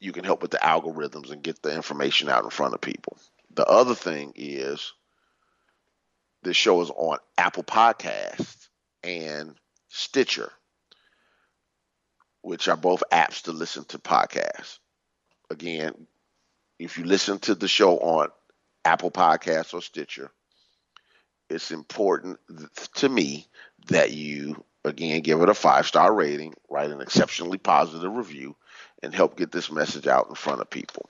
[0.00, 3.16] you can help with the algorithms and get the information out in front of people.
[3.54, 4.92] The other thing is
[6.42, 8.68] this show is on Apple Podcasts
[9.02, 9.54] and
[9.88, 10.52] Stitcher,
[12.42, 14.78] which are both apps to listen to podcasts.
[15.50, 16.06] Again,
[16.78, 18.28] if you listen to the show on
[18.84, 20.30] Apple Podcasts or Stitcher,
[21.48, 22.38] it's important
[22.96, 23.46] to me
[23.88, 28.56] that you again give it a five star rating, write an exceptionally positive review,
[29.02, 31.08] and help get this message out in front of people.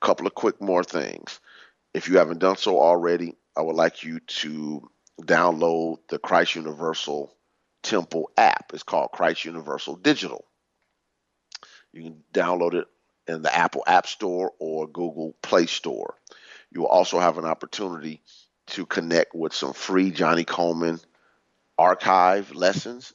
[0.00, 1.40] A couple of quick more things.
[1.94, 4.88] If you haven't done so already, I would like you to
[5.20, 7.34] download the Christ Universal
[7.82, 8.72] Temple app.
[8.74, 10.44] It's called Christ Universal Digital.
[11.92, 12.86] You can download it
[13.28, 16.16] in the Apple App Store or Google Play Store.
[16.70, 18.22] You will also have an opportunity
[18.68, 21.04] to connect with some free Johnnie Colemon
[21.78, 23.12] archive lessons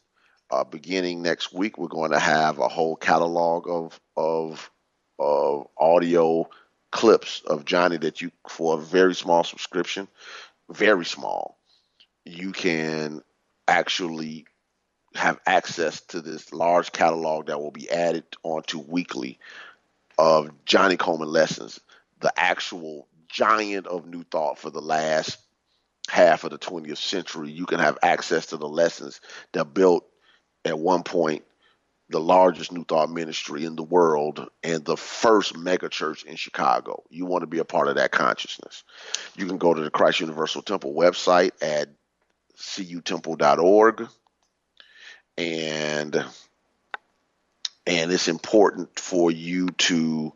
[0.50, 4.72] uh, beginning next week, we're going to have a whole catalog of of
[5.20, 6.48] of audio
[6.92, 10.08] clips of Johnnie that you for a very small subscription,
[10.70, 11.58] very small,
[12.26, 13.22] you can
[13.68, 14.46] actually
[15.18, 19.40] have access to this large catalog that will be added onto weekly
[20.18, 21.80] of Johnnie Colemon lessons,
[22.20, 25.40] the actual giant of New Thought for the last
[26.10, 27.52] half of the 20th century.
[27.52, 29.20] You can have access to the lessons
[29.54, 30.06] that built
[30.64, 31.44] at one point
[32.10, 37.04] the largest New Thought ministry in the world and the first megachurch in Chicago.
[37.10, 38.84] You want to be a part of that consciousness.
[39.36, 41.90] You can go to the Christ Universal Temple website at
[42.58, 44.08] cutemple.org
[45.38, 46.16] and
[47.86, 50.34] and it's important for you to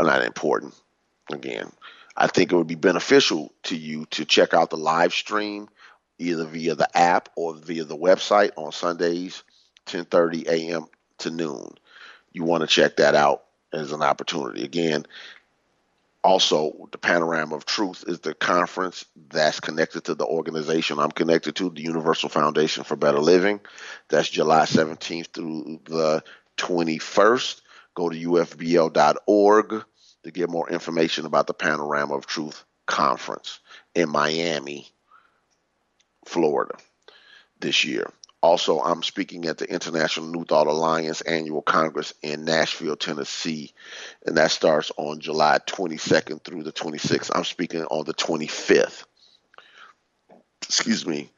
[0.00, 0.74] not important
[1.30, 1.70] again
[2.16, 5.68] i think it would be beneficial to you to check out the live stream
[6.18, 9.42] either via the app or via the website on sundays
[9.86, 10.86] 10:30 a.m.
[11.18, 11.74] to noon
[12.32, 15.04] you want to check that out as an opportunity again
[16.22, 21.54] also the panorama of truth is the conference that's connected to the organization i'm connected
[21.56, 23.60] to the universal foundation for better living.
[24.08, 26.22] That's july 17th through the
[26.58, 27.60] 21st
[27.94, 29.84] go to ufbl.org
[30.22, 33.60] to get more information about the panorama of truth conference
[33.94, 34.88] in miami
[36.26, 36.74] florida
[37.60, 38.10] this year
[38.42, 43.74] also, I'm speaking at the International New Thought Alliance annual congress in Nashville, Tennessee,
[44.24, 47.30] and that starts on July 22nd through the 26th.
[47.34, 49.04] I'm speaking on the 25th.
[50.62, 51.30] Excuse me.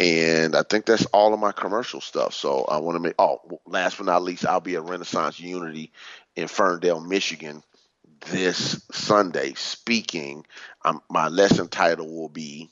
[0.00, 2.34] And I think that's all of my commercial stuff.
[2.34, 5.92] So I want to make, oh, last but not least, I'll be at Renaissance Unity
[6.36, 7.62] in Ferndale, Michigan
[8.26, 10.44] this Sunday speaking.
[10.84, 12.68] Um, my lesson title will be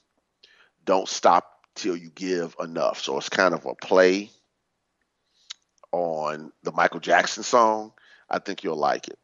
[0.85, 3.01] Don't Stop till you give enough.
[3.01, 4.31] So it's kind of a play
[5.93, 7.93] on the Michael Jackson song.
[8.29, 9.19] I think you'll like it.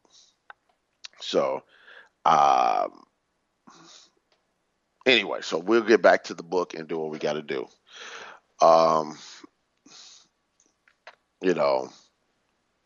[1.19, 1.63] So,
[2.25, 3.03] um,
[5.05, 7.67] anyway, so we'll get back to the book and do what we got to do.
[8.61, 9.17] Um,
[11.41, 11.89] you know,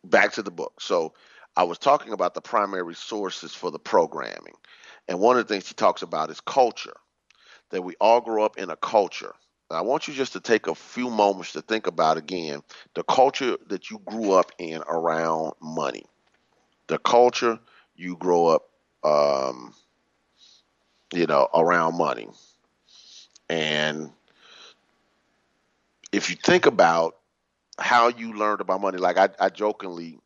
[0.04, 0.80] back to the book.
[0.80, 1.14] So,
[1.56, 4.54] I was talking about the primary sources for the programming.
[5.08, 6.96] And one of the things he talks about is culture,
[7.70, 9.34] that we all grow up in a culture
[9.70, 12.62] I want you just to take a few moments to think about again
[12.94, 16.04] the culture that you grew up in around money,
[16.88, 17.58] the culture
[17.96, 18.68] you grow up,
[19.04, 19.74] um,
[21.12, 22.28] you know, around money.
[23.48, 24.12] And
[26.12, 27.16] if you think about
[27.78, 30.18] how you learned about money, like I, I jokingly,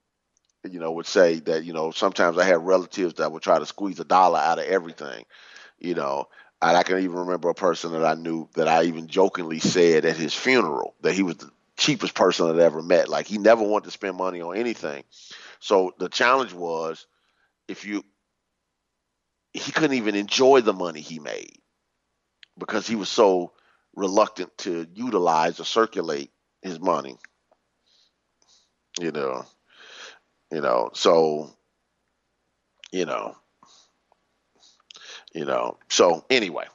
[0.65, 3.67] you know, would say that, you know, sometimes I have relatives that would try to
[3.67, 5.25] squeeze a dollar out of everything,
[5.81, 6.27] you know,
[6.63, 10.17] I can even remember a person that I knew that I even jokingly said at
[10.17, 13.09] his funeral that he was the cheapest person I'd ever met.
[13.09, 15.05] Like he never wanted to spend money on anything.
[15.61, 17.07] So the challenge was
[17.69, 18.05] if you
[19.53, 21.59] he couldn't even enjoy the money he made
[22.59, 23.53] because he was so
[23.95, 26.31] reluctant to utilize or circulate
[26.63, 27.17] his money.
[29.01, 29.45] You know.
[30.53, 31.51] You know, so
[32.93, 33.35] you know,
[35.35, 35.79] you know.
[35.89, 36.67] So anyway,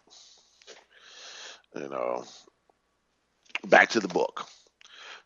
[1.75, 2.23] you know,
[3.67, 4.47] back to the book.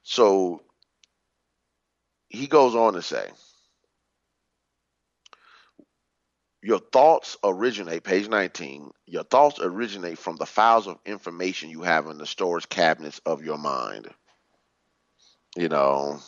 [0.04, 0.62] So
[2.30, 3.30] he goes on to say,
[6.64, 12.08] your thoughts originate, page 19, your thoughts originate from the files of information you have
[12.08, 14.08] in the storage cabinets of your mind.
[15.58, 16.20] You know,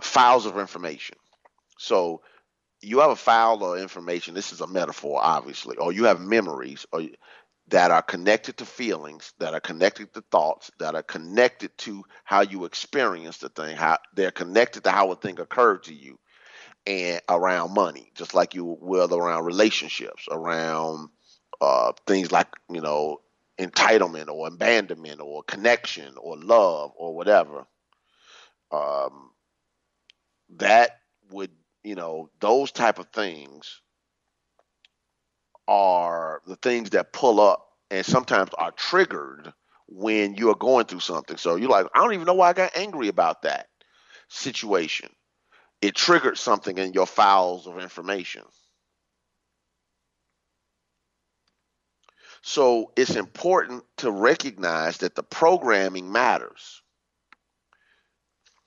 [0.00, 1.16] files of information.
[1.78, 2.22] So
[2.82, 4.34] you have a file of information.
[4.34, 7.02] This is a metaphor, obviously, or you have memories, or
[7.68, 12.40] that are connected to feelings, that are connected to thoughts, that are connected to how
[12.42, 13.76] you experience the thing.
[13.76, 16.18] How they're connected to how a thing occurred to you,
[16.86, 21.10] and around money, just like you will around relationships, around
[21.60, 23.20] uh, things like you know
[23.58, 27.66] entitlement or abandonment or connection or love or whatever.
[28.72, 29.30] Um,
[30.56, 30.98] that
[31.30, 31.50] would
[31.90, 33.80] you know, those type of things
[35.66, 39.52] are the things that pull up and sometimes are triggered
[39.88, 41.36] when you are going through something.
[41.36, 43.66] So you're like, I don't even know why I got angry about that
[44.28, 45.10] situation.
[45.82, 48.44] It triggered something in your files of information.
[52.42, 56.82] So it's important to recognize that the programming matters.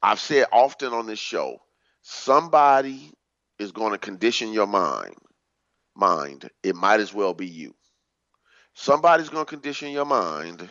[0.02, 1.63] I've said often on this show
[2.04, 3.12] somebody
[3.60, 5.16] is going to condition your mind
[5.96, 7.76] mind it might as well be you
[8.76, 10.70] somebody's going to condition your mind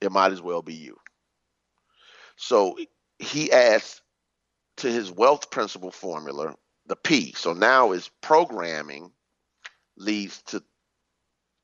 [0.00, 0.96] it might as well be you
[2.36, 2.76] so
[3.18, 4.02] he adds
[4.78, 6.54] to his wealth principle formula
[6.86, 9.12] the p so now is programming
[9.98, 10.62] leads to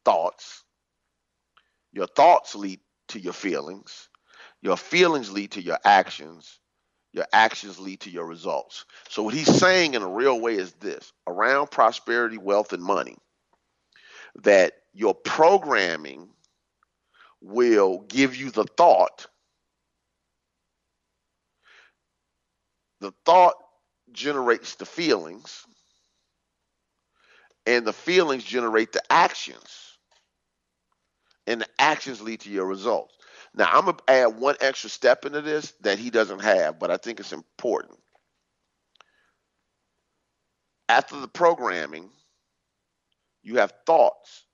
[0.04, 0.58] thoughts
[1.92, 4.08] Your thoughts lead to your feelings.
[4.62, 6.60] Your feelings lead to your actions.
[7.18, 8.84] Your actions lead to your results.
[9.08, 13.16] So, what he's saying in a real way is this around prosperity, wealth, and money
[14.42, 16.28] that your programming
[17.40, 19.26] will give you the thought.
[23.00, 23.56] The thought
[24.12, 25.66] generates the feelings,
[27.66, 29.98] and the feelings generate the actions,
[31.48, 33.17] and the actions lead to your results.
[33.58, 36.92] Now, I'm going to add one extra step into this that he doesn't have, but
[36.92, 37.98] I think it's important.
[40.88, 42.08] After the programming,
[43.42, 44.44] you have thoughts,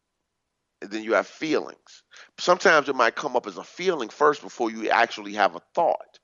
[0.80, 2.02] and then you have feelings.
[2.38, 6.18] Sometimes it might come up as a feeling first before you actually have a thought.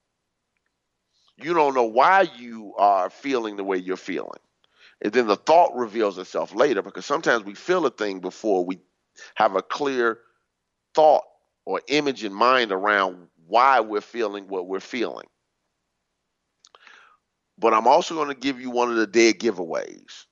[1.36, 4.40] You don't know why you are feeling the way you're feeling.
[5.02, 8.80] And then the thought reveals itself later because sometimes we feel a thing before we
[9.34, 10.18] have a clear
[10.94, 11.24] thought
[11.70, 15.28] or image in mind around why we're feeling what we're feeling.
[17.58, 20.24] But I'm also going to give you one of the dead giveaways.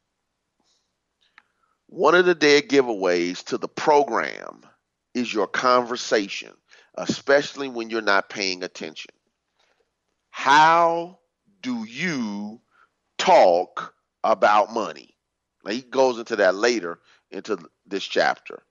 [1.86, 4.62] One of the dead giveaways to the program
[5.14, 6.50] is your conversation,
[6.96, 9.12] especially when you're not paying attention.
[10.30, 11.20] How
[11.62, 12.60] do you
[13.16, 15.14] talk about money?
[15.64, 16.98] Now, he goes into that later
[17.30, 18.64] into this chapter.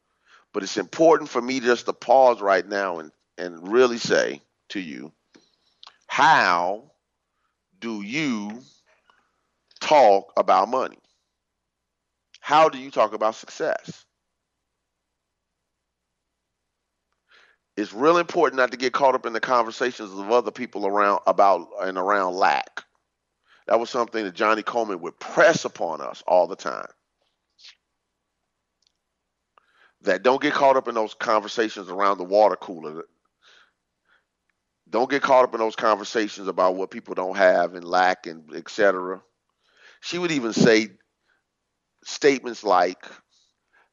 [0.58, 4.80] But it's important for me just to pause right now and, and really say to
[4.80, 5.12] you,
[6.08, 6.94] how
[7.78, 8.64] do you
[9.80, 10.98] talk about money?
[12.40, 14.04] How do you talk about success?
[17.76, 21.20] It's real important not to get caught up in the conversations of other people around
[21.28, 22.82] about and around lack.
[23.68, 26.88] That was something that Johnnie Colemon would press upon us all the time.
[30.08, 33.06] That don't get caught up in those conversations around the water cooler.
[34.90, 38.54] Don't get caught up in those conversations about what people don't have and lack and
[38.56, 39.22] etc.
[40.02, 40.90] She would even say
[42.04, 43.06] statements like,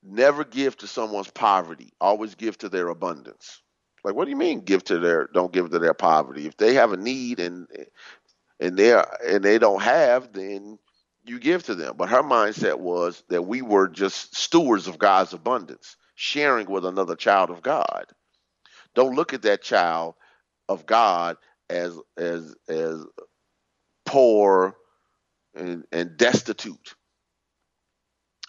[0.02, 3.60] never give to someone's poverty, always give to their abundance.
[4.04, 6.46] Like, what do you mean give to their don't give to their poverty?
[6.46, 7.66] If they have a need and
[8.60, 8.92] and they
[9.26, 10.78] and they don't have, then
[11.24, 11.96] you give to them.
[11.96, 17.16] But her mindset was that we were just stewards of God's abundance, sharing with another
[17.16, 18.06] child of God.
[18.94, 20.14] Don't look at that child
[20.68, 21.36] of God
[21.68, 23.04] as as as
[24.06, 24.76] poor
[25.54, 26.94] and, and destitute.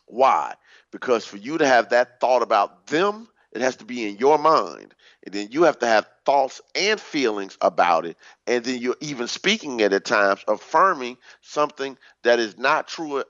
[0.07, 0.53] Why?
[0.91, 4.37] Because for you to have that thought about them, it has to be in your
[4.37, 4.93] mind.
[5.23, 8.17] And then you have to have thoughts and feelings about it.
[8.45, 13.23] And then you're even speaking it at times, affirming something that is not true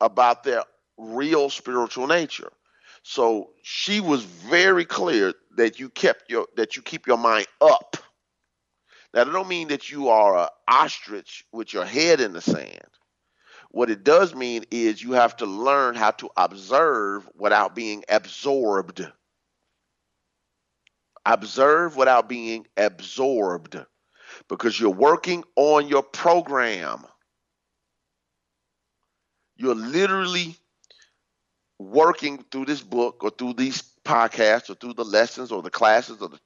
[0.00, 0.62] about their
[0.96, 2.50] real spiritual nature.
[3.02, 7.96] So she was very clear that you kept your that you keep your mind up.
[9.14, 12.80] Now, that don't mean that you are an ostrich with your head in the sand.
[13.70, 19.06] What it does mean is you have to learn how to observe without being absorbed
[21.24, 23.78] Observe without being absorbed
[24.48, 27.04] because you're working on your program.
[29.56, 30.56] You're literally
[31.82, 36.20] working through this book or through these podcasts or through the lessons or the classes
[36.20, 36.40] or the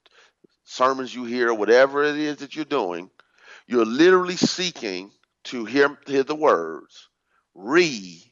[0.65, 3.11] sermons you hear, whatever it is that you're doing.
[3.67, 5.11] You're literally seeking
[5.45, 7.09] to hear, hear the words,
[7.57, 8.27] reprogram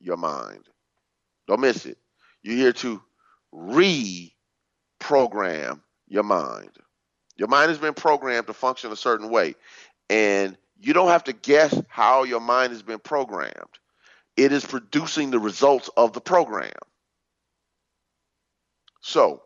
[0.00, 0.66] your mind.
[1.46, 1.98] Don't miss it.
[2.42, 3.02] You're here to
[3.54, 4.30] reprogram
[6.08, 6.70] your mind.
[7.36, 9.54] Your mind has been programmed to function a certain way.
[10.08, 13.52] And you don't have to guess how your mind has been programmed.
[14.36, 16.72] It is producing the results of the program.
[19.00, 19.42] So,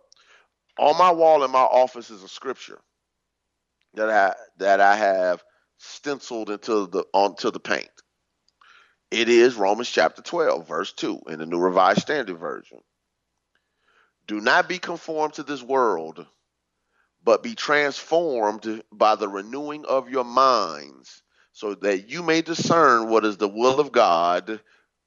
[0.78, 2.80] on my wall in my office is a scripture
[3.94, 5.42] that I that I have
[5.78, 7.90] stenciled into the onto the paint.
[9.10, 12.78] It is Romans chapter 12, verse 2 in the New Revised Standard Version.
[14.26, 16.24] Do not be conformed to this world,
[17.24, 21.22] but be transformed by the renewing of your minds,
[21.52, 24.60] so that you may discern what is the will of God,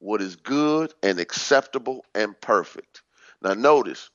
[0.04, 3.02] what is good and acceptable and perfect.
[3.42, 4.10] Now, notice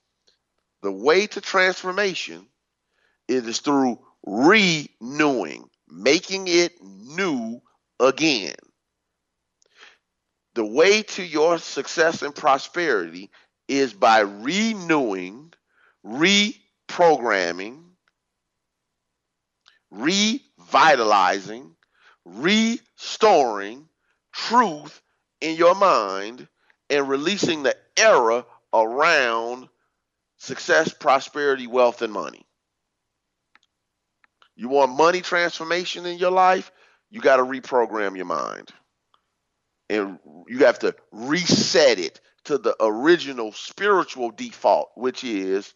[0.83, 2.47] the way to transformation
[3.27, 7.63] is through renewing, making it new
[7.99, 8.55] again.
[10.55, 13.31] The way to your success and prosperity
[13.67, 15.55] is by renewing,
[16.05, 17.83] reprogramming,
[19.91, 21.75] revitalizing,
[22.27, 23.89] restoring
[24.33, 25.01] truth
[25.41, 26.49] in your mind
[26.91, 29.69] and releasing the error around
[30.39, 32.47] success, prosperity, wealth, and money.
[34.57, 36.73] You want money transformation in your life?
[37.11, 38.71] You got to reprogram your mind.
[39.89, 40.19] And
[40.49, 45.73] you have to reset it to the original spiritual default, which is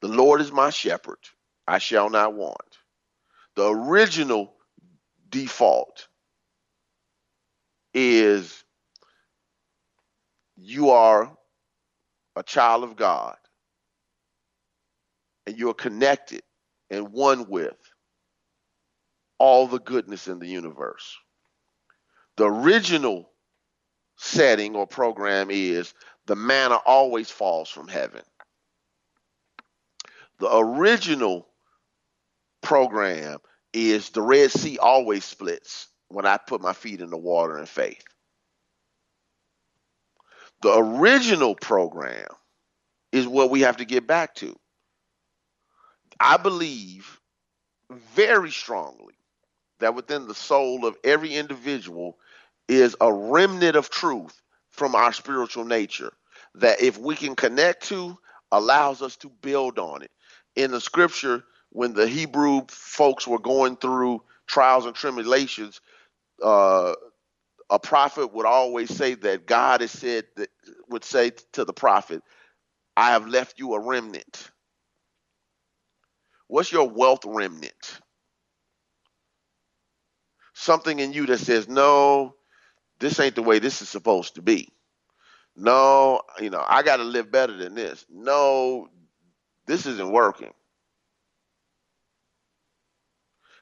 [0.00, 1.18] the Lord is my shepherd,
[1.66, 2.78] I shall not want.
[3.56, 4.52] The original
[5.28, 6.07] default
[7.98, 8.64] is
[10.56, 11.36] you are
[12.36, 13.36] a child of God
[15.46, 16.42] and you're connected
[16.90, 17.76] and one with
[19.38, 21.16] all the goodness in the universe.
[22.36, 23.30] The original
[24.16, 25.92] setting or program is
[26.26, 28.22] the manna always falls from heaven.
[30.38, 31.48] The original
[32.62, 33.38] program
[33.72, 37.66] is the Red Sea always splits when I put my feet in the water in
[37.66, 38.02] faith.
[40.62, 42.26] The original program
[43.12, 44.58] is what we have to get back to.
[46.20, 47.20] I believe
[47.90, 49.14] very strongly
[49.78, 52.18] that within the soul of every individual
[52.68, 56.12] is a remnant of truth from our spiritual nature
[56.54, 58.18] that if we can connect to
[58.52, 60.10] allows us to build on it.
[60.56, 65.80] In the scripture, when the Hebrew folks were going through trials and tribulations,
[66.42, 66.94] uh,
[67.70, 70.50] a prophet would always say that God has said that
[70.88, 72.22] would say to the prophet,
[72.96, 74.50] I have left you a remnant.
[76.48, 78.00] What's your wealth remnant?
[80.54, 82.34] Something in you that says, no,
[83.00, 84.68] this ain't the way this is supposed to be.
[85.56, 88.06] No, you know, I got to live better than this.
[88.10, 88.88] No,
[89.66, 90.52] this isn't working.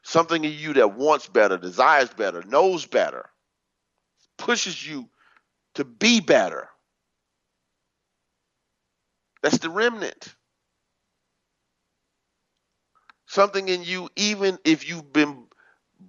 [0.06, 3.28] Something in you that wants better, desires better, knows better,
[4.38, 5.08] pushes you
[5.74, 6.68] to be better.
[9.42, 10.36] That's the remnant.
[13.26, 15.48] Something in you, even if you've been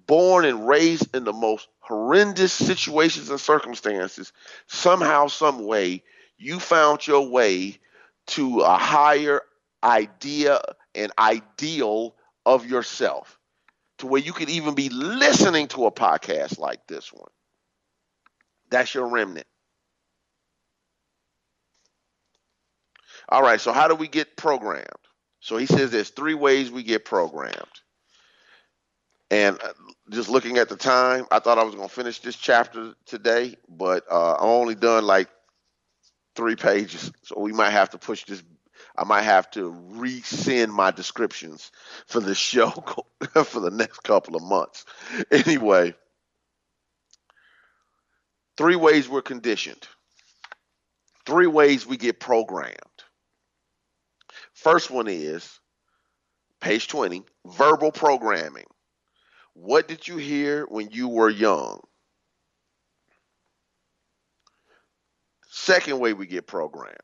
[0.06, 4.32] born and raised in the most horrendous situations and circumstances,
[4.68, 6.04] somehow, some way,
[6.36, 7.80] you found your way
[8.28, 9.42] to a higher
[9.82, 10.60] idea
[10.94, 12.14] and ideal
[12.46, 13.37] of yourself
[13.98, 17.30] to where you could even be listening to a podcast like this one.
[18.70, 19.46] That's your remnant.
[23.28, 24.86] All right, so how do we get programmed?
[25.40, 27.54] So he says there's three ways we get programmed.
[29.30, 29.72] And uh,
[30.10, 33.56] just looking at the time, I thought I was going to finish this chapter today,
[33.68, 35.28] but uh, I'm only done like
[36.34, 37.12] three pages.
[37.22, 38.42] So we might have to push this.
[38.98, 41.70] I might have to resend my descriptions
[42.06, 42.70] for the show
[43.44, 44.84] for the next couple of months.
[45.30, 45.94] Anyway,
[48.56, 49.86] three ways we're conditioned,
[51.24, 52.74] three ways we get programmed.
[54.52, 55.60] First one is
[56.60, 58.66] page 20 verbal programming.
[59.54, 61.80] What did you hear when you were young?
[65.48, 66.96] Second way we get programmed.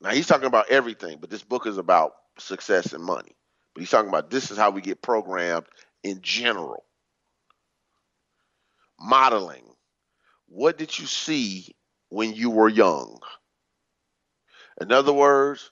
[0.00, 3.34] Now he's talking about everything, but this book is about success and money.
[3.74, 5.66] But he's talking about this is how we get programmed
[6.02, 6.84] in general.
[9.00, 9.64] Modeling.
[10.48, 11.74] What did you see
[12.08, 13.20] when you were young?
[14.80, 15.70] In other words,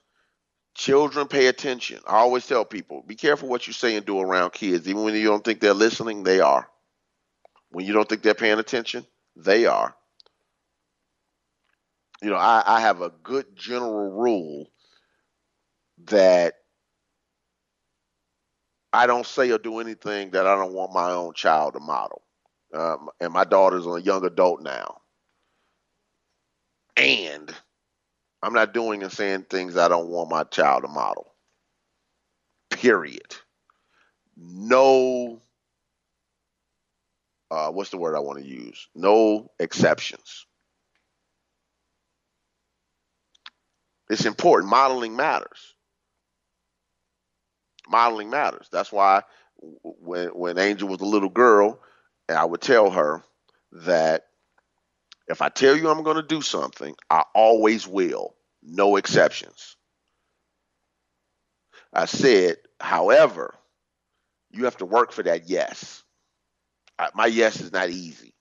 [0.74, 2.00] children pay attention.
[2.06, 4.88] I always tell people be careful what you say and do around kids.
[4.88, 6.68] Even when you don't think they're listening, they are.
[7.70, 9.06] When you don't think they're paying attention,
[9.36, 9.94] they are.
[12.24, 14.70] You know, I, I have a good general rule
[16.06, 16.54] that
[18.94, 22.22] I don't say or do anything that I don't want my own child to model.
[22.72, 25.02] Um, and my daughter's a young adult now.
[26.96, 27.54] And
[28.42, 31.26] I'm not doing and saying things I don't want my child to model.
[32.70, 33.36] Period.
[34.38, 35.42] No,
[37.50, 38.88] uh, what's the word I want to use?
[38.94, 40.46] No exceptions.
[44.10, 44.70] It's important.
[44.70, 45.74] Modeling matters.
[47.88, 48.68] Modeling matters.
[48.70, 49.22] That's why
[49.82, 51.80] when when Angel was a little girl,
[52.28, 53.22] I would tell her
[53.72, 54.26] that
[55.28, 59.76] if I tell you I'm going to do something, I always will, no exceptions.
[61.92, 63.54] I said, however,
[64.50, 66.02] you have to work for that yes.
[66.98, 68.34] I, my yes is not easy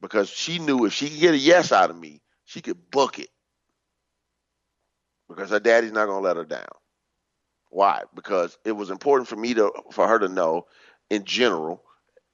[0.00, 3.18] because she knew if she could get a yes out of me, she could book
[3.18, 3.28] it
[5.28, 6.66] because her daddy's not going to let her down.
[7.70, 8.02] Why?
[8.14, 10.66] Because it was important for me to for her to know
[11.10, 11.82] in general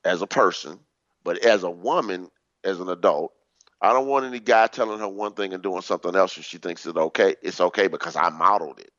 [0.04, 0.78] as a person,
[1.24, 2.30] but as a woman,
[2.62, 3.32] as an adult,
[3.80, 6.58] I don't want any guy telling her one thing and doing something else and she
[6.58, 7.36] thinks it's okay.
[7.42, 8.90] It's okay because I modeled it.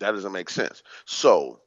[0.00, 0.82] That doesn't make sense.
[1.06, 1.60] So,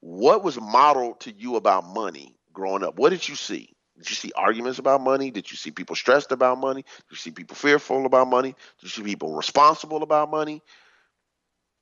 [0.00, 2.98] what was modeled to you about money growing up?
[2.98, 3.74] What did you see?
[4.00, 5.30] Did you see arguments about money?
[5.30, 6.82] Did you see people stressed about money?
[6.82, 8.54] Did you see people fearful about money?
[8.80, 10.62] Did you see people responsible about money?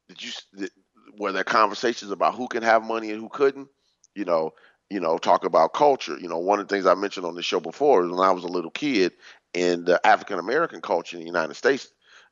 [0.09, 0.69] Did you
[1.16, 3.69] were there conversations about who can have money and who couldn't?
[4.16, 4.55] You know,
[4.91, 6.19] you know, talk about culture.
[6.19, 8.33] You know, one of the things I mentioned on the show before is when I
[8.33, 9.12] was a little kid
[9.55, 11.89] in the African American culture in the United States,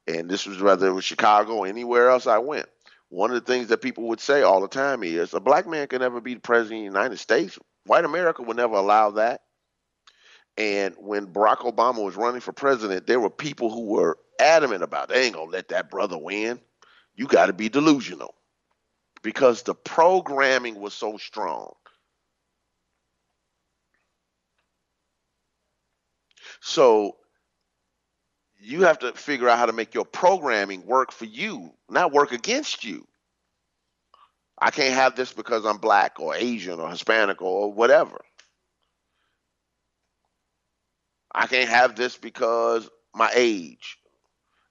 [0.09, 2.67] and this was whether it was Chicago or anywhere else I went.
[3.09, 5.87] One of the things that people would say all the time is a black man
[5.87, 7.57] can never be the president of the United States.
[7.85, 9.43] White America would never allow that.
[10.59, 15.09] And when Barack Obama was running for president, there were people who were adamant about
[15.09, 16.61] they ain't gonna let that brother win.
[17.15, 18.35] You got to be delusional
[19.23, 21.73] because the programming was so strong.
[26.61, 27.17] So
[28.59, 32.33] you have to figure out how to make your programming work for you, not work
[32.33, 33.07] against you.
[34.59, 38.21] I can't have this because I'm black or Asian or Hispanic or whatever.
[41.37, 43.99] I can't have this because my age.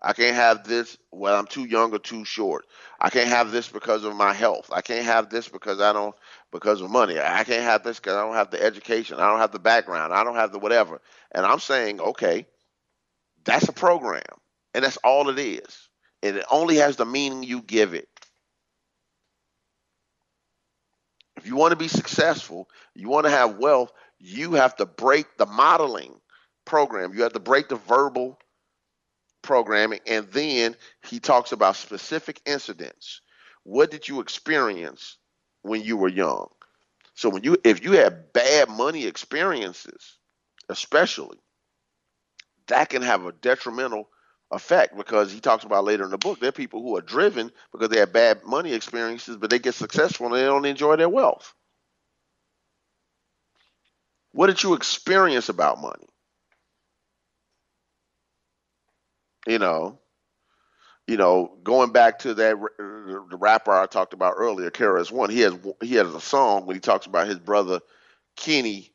[0.02, 2.66] I can't have this well I'm too young or too short.
[3.00, 4.70] I can't have this because of my health.
[4.74, 6.16] I can't have this because I don't
[6.52, 7.20] because of money.
[7.20, 9.20] I can't have this because I don't have the education.
[9.20, 10.12] I don't have the background.
[10.12, 11.02] I don't have the whatever.
[11.32, 12.48] And I'm saying, okay,
[13.46, 14.24] that's a program.
[14.74, 15.90] And that's all it is.
[16.24, 18.10] And it only has the meaning you give it.
[21.38, 25.38] If you want to be successful, you want to have wealth, you have to break
[25.38, 26.20] the modeling
[26.66, 27.14] program.
[27.14, 28.40] You have to break the verbal
[29.44, 30.00] programming.
[30.08, 30.76] And then
[31.08, 33.22] he talks about specific incidents.
[33.64, 35.18] What did you experience
[35.64, 36.48] when you were young?
[37.16, 40.18] So when you if you had bad money experiences,
[40.70, 41.40] especially,
[42.68, 44.10] that can have a detrimental
[44.52, 47.52] effect because he talks about later in the book there are people who are driven
[47.72, 51.10] because they have bad money experiences but they get successful and they don't enjoy their
[51.10, 51.54] wealth
[54.34, 56.08] what did you experience about money
[59.48, 60.00] you know
[61.08, 65.42] you know going back to that the rapper i talked about earlier KRS One he
[65.42, 67.80] has he has a song when he talks about his brother
[68.36, 68.92] kenny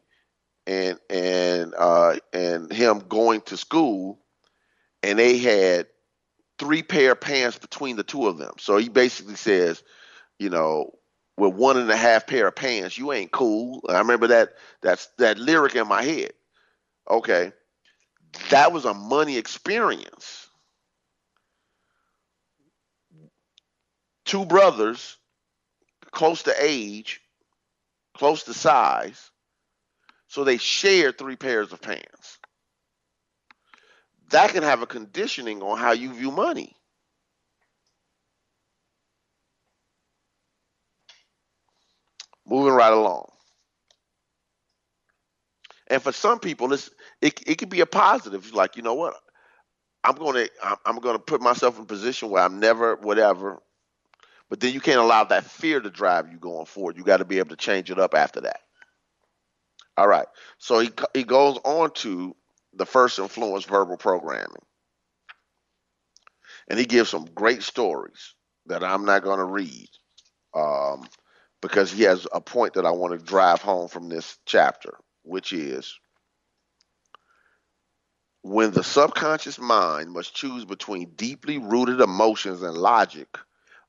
[0.67, 4.21] and and uh, and him going to school,
[5.03, 5.87] and they had
[6.59, 8.53] three pair of pants between the two of them.
[8.59, 9.83] So he basically says,
[10.39, 10.93] you know,
[11.37, 13.83] with one and a half pair of pants, you ain't cool.
[13.89, 14.51] I remember that
[14.83, 16.33] that's that lyric in my head.
[17.11, 17.53] Okay.
[18.51, 20.49] That was a money experience.
[24.25, 25.17] Two brothers,
[26.13, 27.21] close to age,
[28.15, 29.31] close to size,
[30.29, 32.39] so they shared three pairs of pants.
[34.31, 36.77] That can have a conditioning on how you view money.
[42.47, 43.31] Moving right along.
[45.91, 48.55] And for some people, it's, it, it can be a positive.
[48.55, 49.15] Like, you know what?
[50.03, 50.49] I'm to
[50.87, 53.59] I'm to put myself in a position where I'm never whatever.
[54.49, 56.97] But then you can't allow that fear to drive you going forward.
[56.97, 58.61] You got to be able to change it up after that.
[59.99, 60.27] All right.
[60.59, 62.35] So he he goes on to
[62.73, 64.63] the first influence verbal programming.
[66.69, 68.35] And he gives some great stories
[68.67, 69.89] that I'm not going to read
[70.55, 71.07] um,
[71.61, 75.53] because he has a point that I want to drive home from this chapter, which
[75.53, 75.99] is
[78.43, 83.29] when the subconscious mind must choose between deeply rooted emotions and logic,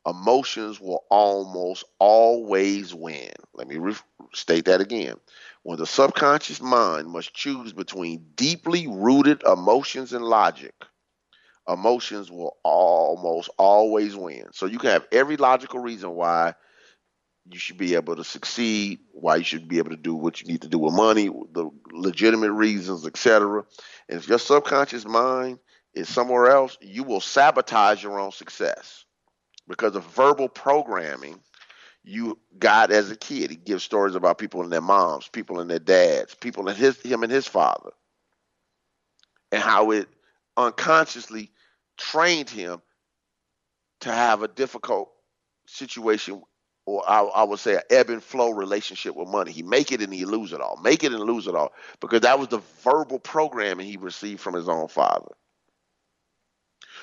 [0.05, 3.31] emotions will almost always win.
[3.53, 3.95] Let me re-
[4.33, 5.15] state that again
[5.63, 10.73] when the subconscious mind must choose between deeply rooted emotions and logic,
[11.67, 14.45] emotions will almost always win.
[14.53, 16.55] So you can have every logical reason why
[17.49, 20.47] you should be able to succeed, why you should be able to do what you
[20.47, 23.63] need to do with money, the legitimate reasons, etc.
[24.07, 25.59] And if your subconscious mind
[25.93, 29.05] is somewhere else, you will sabotage your own success
[29.67, 31.39] because of verbal programming
[32.03, 33.51] you got as a kid.
[33.51, 36.99] He gives stories about people and their moms, people and their dads, people and his
[37.01, 37.91] him and his father,
[39.51, 40.07] and how it
[40.57, 41.51] unconsciously
[41.97, 42.81] trained him
[44.01, 45.11] to have a difficult
[45.67, 46.41] situation,
[46.85, 49.51] or I, I would say an ebb and flow relationship with money.
[49.51, 52.21] He make it and he lose it all, make it and lose it all, because
[52.21, 55.31] that was the verbal programming he received from his own father.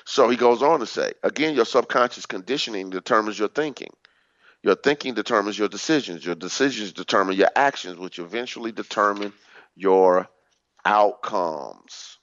[0.04, 3.90] So he goes on to say, again, your subconscious conditioning determines your thinking.
[4.62, 6.24] Your thinking determines your decisions.
[6.24, 9.32] Your decisions determine your actions, which eventually determine
[9.76, 10.28] your
[10.84, 12.17] outcomes.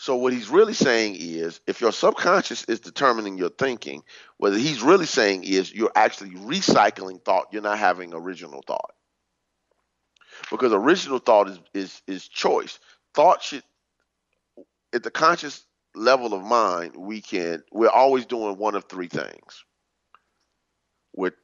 [0.00, 4.02] So, what he's really saying is if your subconscious is determining your thinking,
[4.38, 8.92] what he's really saying is you're actually recycling thought, you're not having original thought.
[10.50, 12.78] Because original thought is, is, is choice.
[13.12, 13.62] Thought should,
[14.94, 19.64] at the conscious level of mind, we can, we're always doing one of three things.
[21.14, 21.36] We're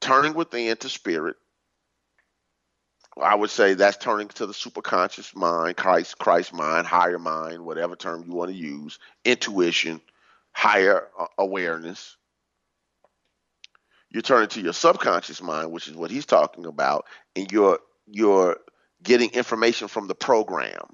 [0.00, 1.36] turning within to spirit,
[3.22, 7.96] I would say that's turning to the superconscious mind, Christ, Christ mind, higher mind, whatever
[7.96, 10.00] term you want to use, intuition,
[10.52, 12.16] higher uh, awareness.
[14.10, 17.06] You're turning to your subconscious mind, which is what he's talking about,
[17.36, 18.56] and you're you're
[19.02, 20.86] getting information from the program.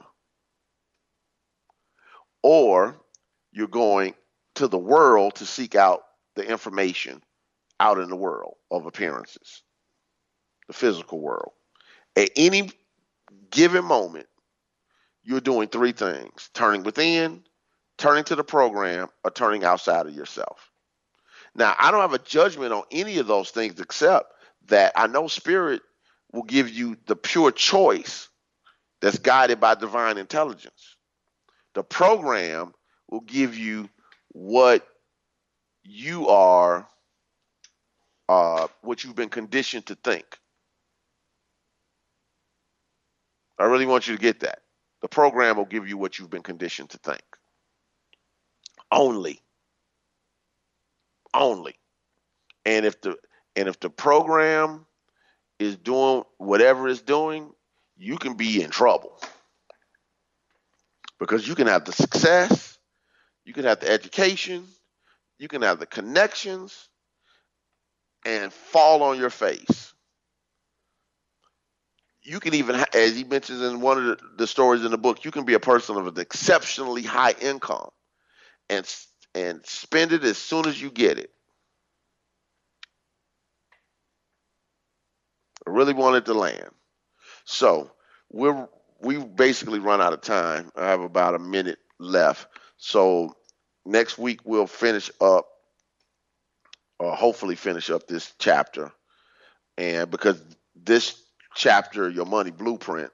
[2.42, 2.96] Or
[3.52, 4.14] you're going
[4.56, 6.02] to the world to seek out
[6.34, 7.22] the information
[7.80, 9.62] out in the world of appearances,
[10.66, 11.52] the physical world.
[12.16, 12.70] At any
[13.50, 14.26] given moment,
[15.22, 17.42] you're doing three things turning within,
[17.98, 20.70] turning to the program, or turning outside of yourself.
[21.54, 24.32] Now, I don't have a judgment on any of those things except
[24.66, 25.82] that I know spirit
[26.32, 28.28] will give you the pure choice
[29.00, 30.96] that's guided by divine intelligence.
[31.74, 32.74] The program
[33.08, 33.88] will give you
[34.28, 34.86] what
[35.84, 36.88] you are,
[38.28, 40.24] uh, what you've been conditioned to think.
[43.58, 44.60] I really want you to get that.
[45.02, 47.22] The program will give you what you've been conditioned to think.
[48.90, 49.40] Only.
[51.32, 51.74] Only.
[52.64, 53.16] And if the
[53.56, 54.86] and if the program
[55.58, 57.52] is doing whatever it's doing,
[57.96, 59.20] you can be in trouble.
[61.18, 62.78] Because you can have the success,
[63.44, 64.64] you can have the education,
[65.38, 66.88] you can have the connections,
[68.24, 69.93] and fall on your face
[72.24, 75.24] you can even, as he mentions in one of the, the, stories in the book,
[75.24, 77.90] you can be a person of an exceptionally high income
[78.70, 78.90] and
[79.34, 81.30] and spend it as soon as you get it.
[85.66, 86.70] I really wanted to land,
[87.44, 87.90] so
[88.30, 88.68] we're
[89.00, 90.70] we basically run out of time.
[90.76, 92.48] I have about a minute left,
[92.78, 93.36] so
[93.84, 95.46] next week we'll finish up,
[96.98, 98.92] or hopefully finish up this chapter,
[99.76, 100.40] and because
[100.76, 101.23] this
[101.54, 103.10] chapter, Your Money Blueprint,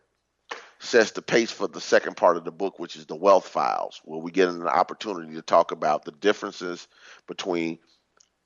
[0.78, 4.00] sets the pace for the second part of the book, which is the wealth files,
[4.04, 6.88] where we get an opportunity to talk about the differences
[7.26, 7.78] between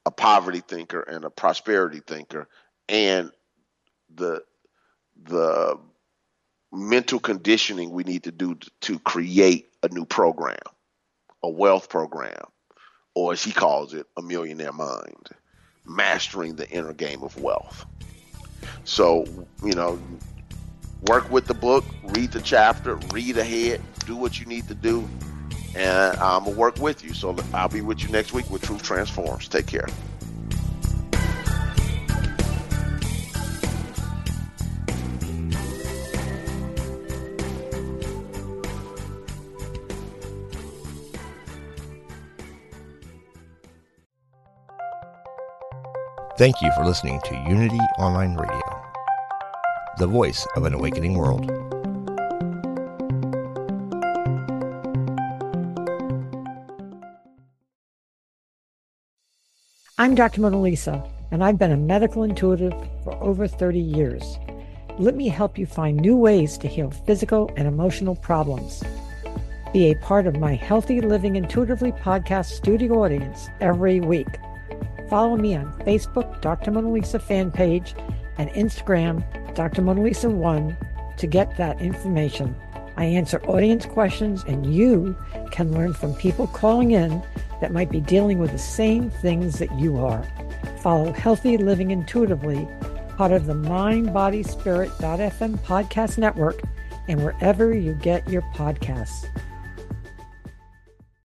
[0.04, 2.48] a poverty thinker and a prosperity thinker
[2.88, 3.30] and
[4.14, 4.42] the
[5.22, 5.78] the
[6.72, 10.58] mental conditioning we need to do to create a new program,
[11.42, 12.42] a wealth program,
[13.14, 15.28] or as he calls it, a millionaire mind,
[15.86, 17.86] mastering the inner game of wealth.
[18.84, 19.24] So,
[19.62, 19.98] you know,
[21.08, 25.08] work with the book, read the chapter, read ahead, do what you need to do,
[25.74, 27.14] and I'm going to work with you.
[27.14, 29.48] So I'll be with you next week with Truth Transforms.
[29.48, 29.88] Take care.
[46.44, 48.82] Thank you for listening to Unity Online Radio,
[49.96, 51.50] the voice of an awakening world.
[59.96, 60.42] I'm Dr.
[60.42, 62.74] Mona Lisa, and I've been a medical intuitive
[63.04, 64.36] for over 30 years.
[64.98, 68.84] Let me help you find new ways to heal physical and emotional problems.
[69.72, 74.28] Be a part of my Healthy Living Intuitively podcast studio audience every week.
[75.08, 76.72] Follow me on Facebook, Dr.
[76.72, 77.94] Mona Lisa fan page,
[78.36, 79.24] and Instagram,
[79.54, 79.80] Dr.
[79.80, 80.76] Mona Lisa 1
[81.16, 82.54] to get that information.
[82.98, 85.16] I answer audience questions, and you
[85.52, 87.22] can learn from people calling in
[87.62, 90.22] that might be dealing with the same things that you are.
[90.82, 92.68] Follow Healthy Living Intuitively,
[93.16, 96.60] part of the Mind Body Spirit.fm podcast network,
[97.08, 99.30] and wherever you get your podcasts.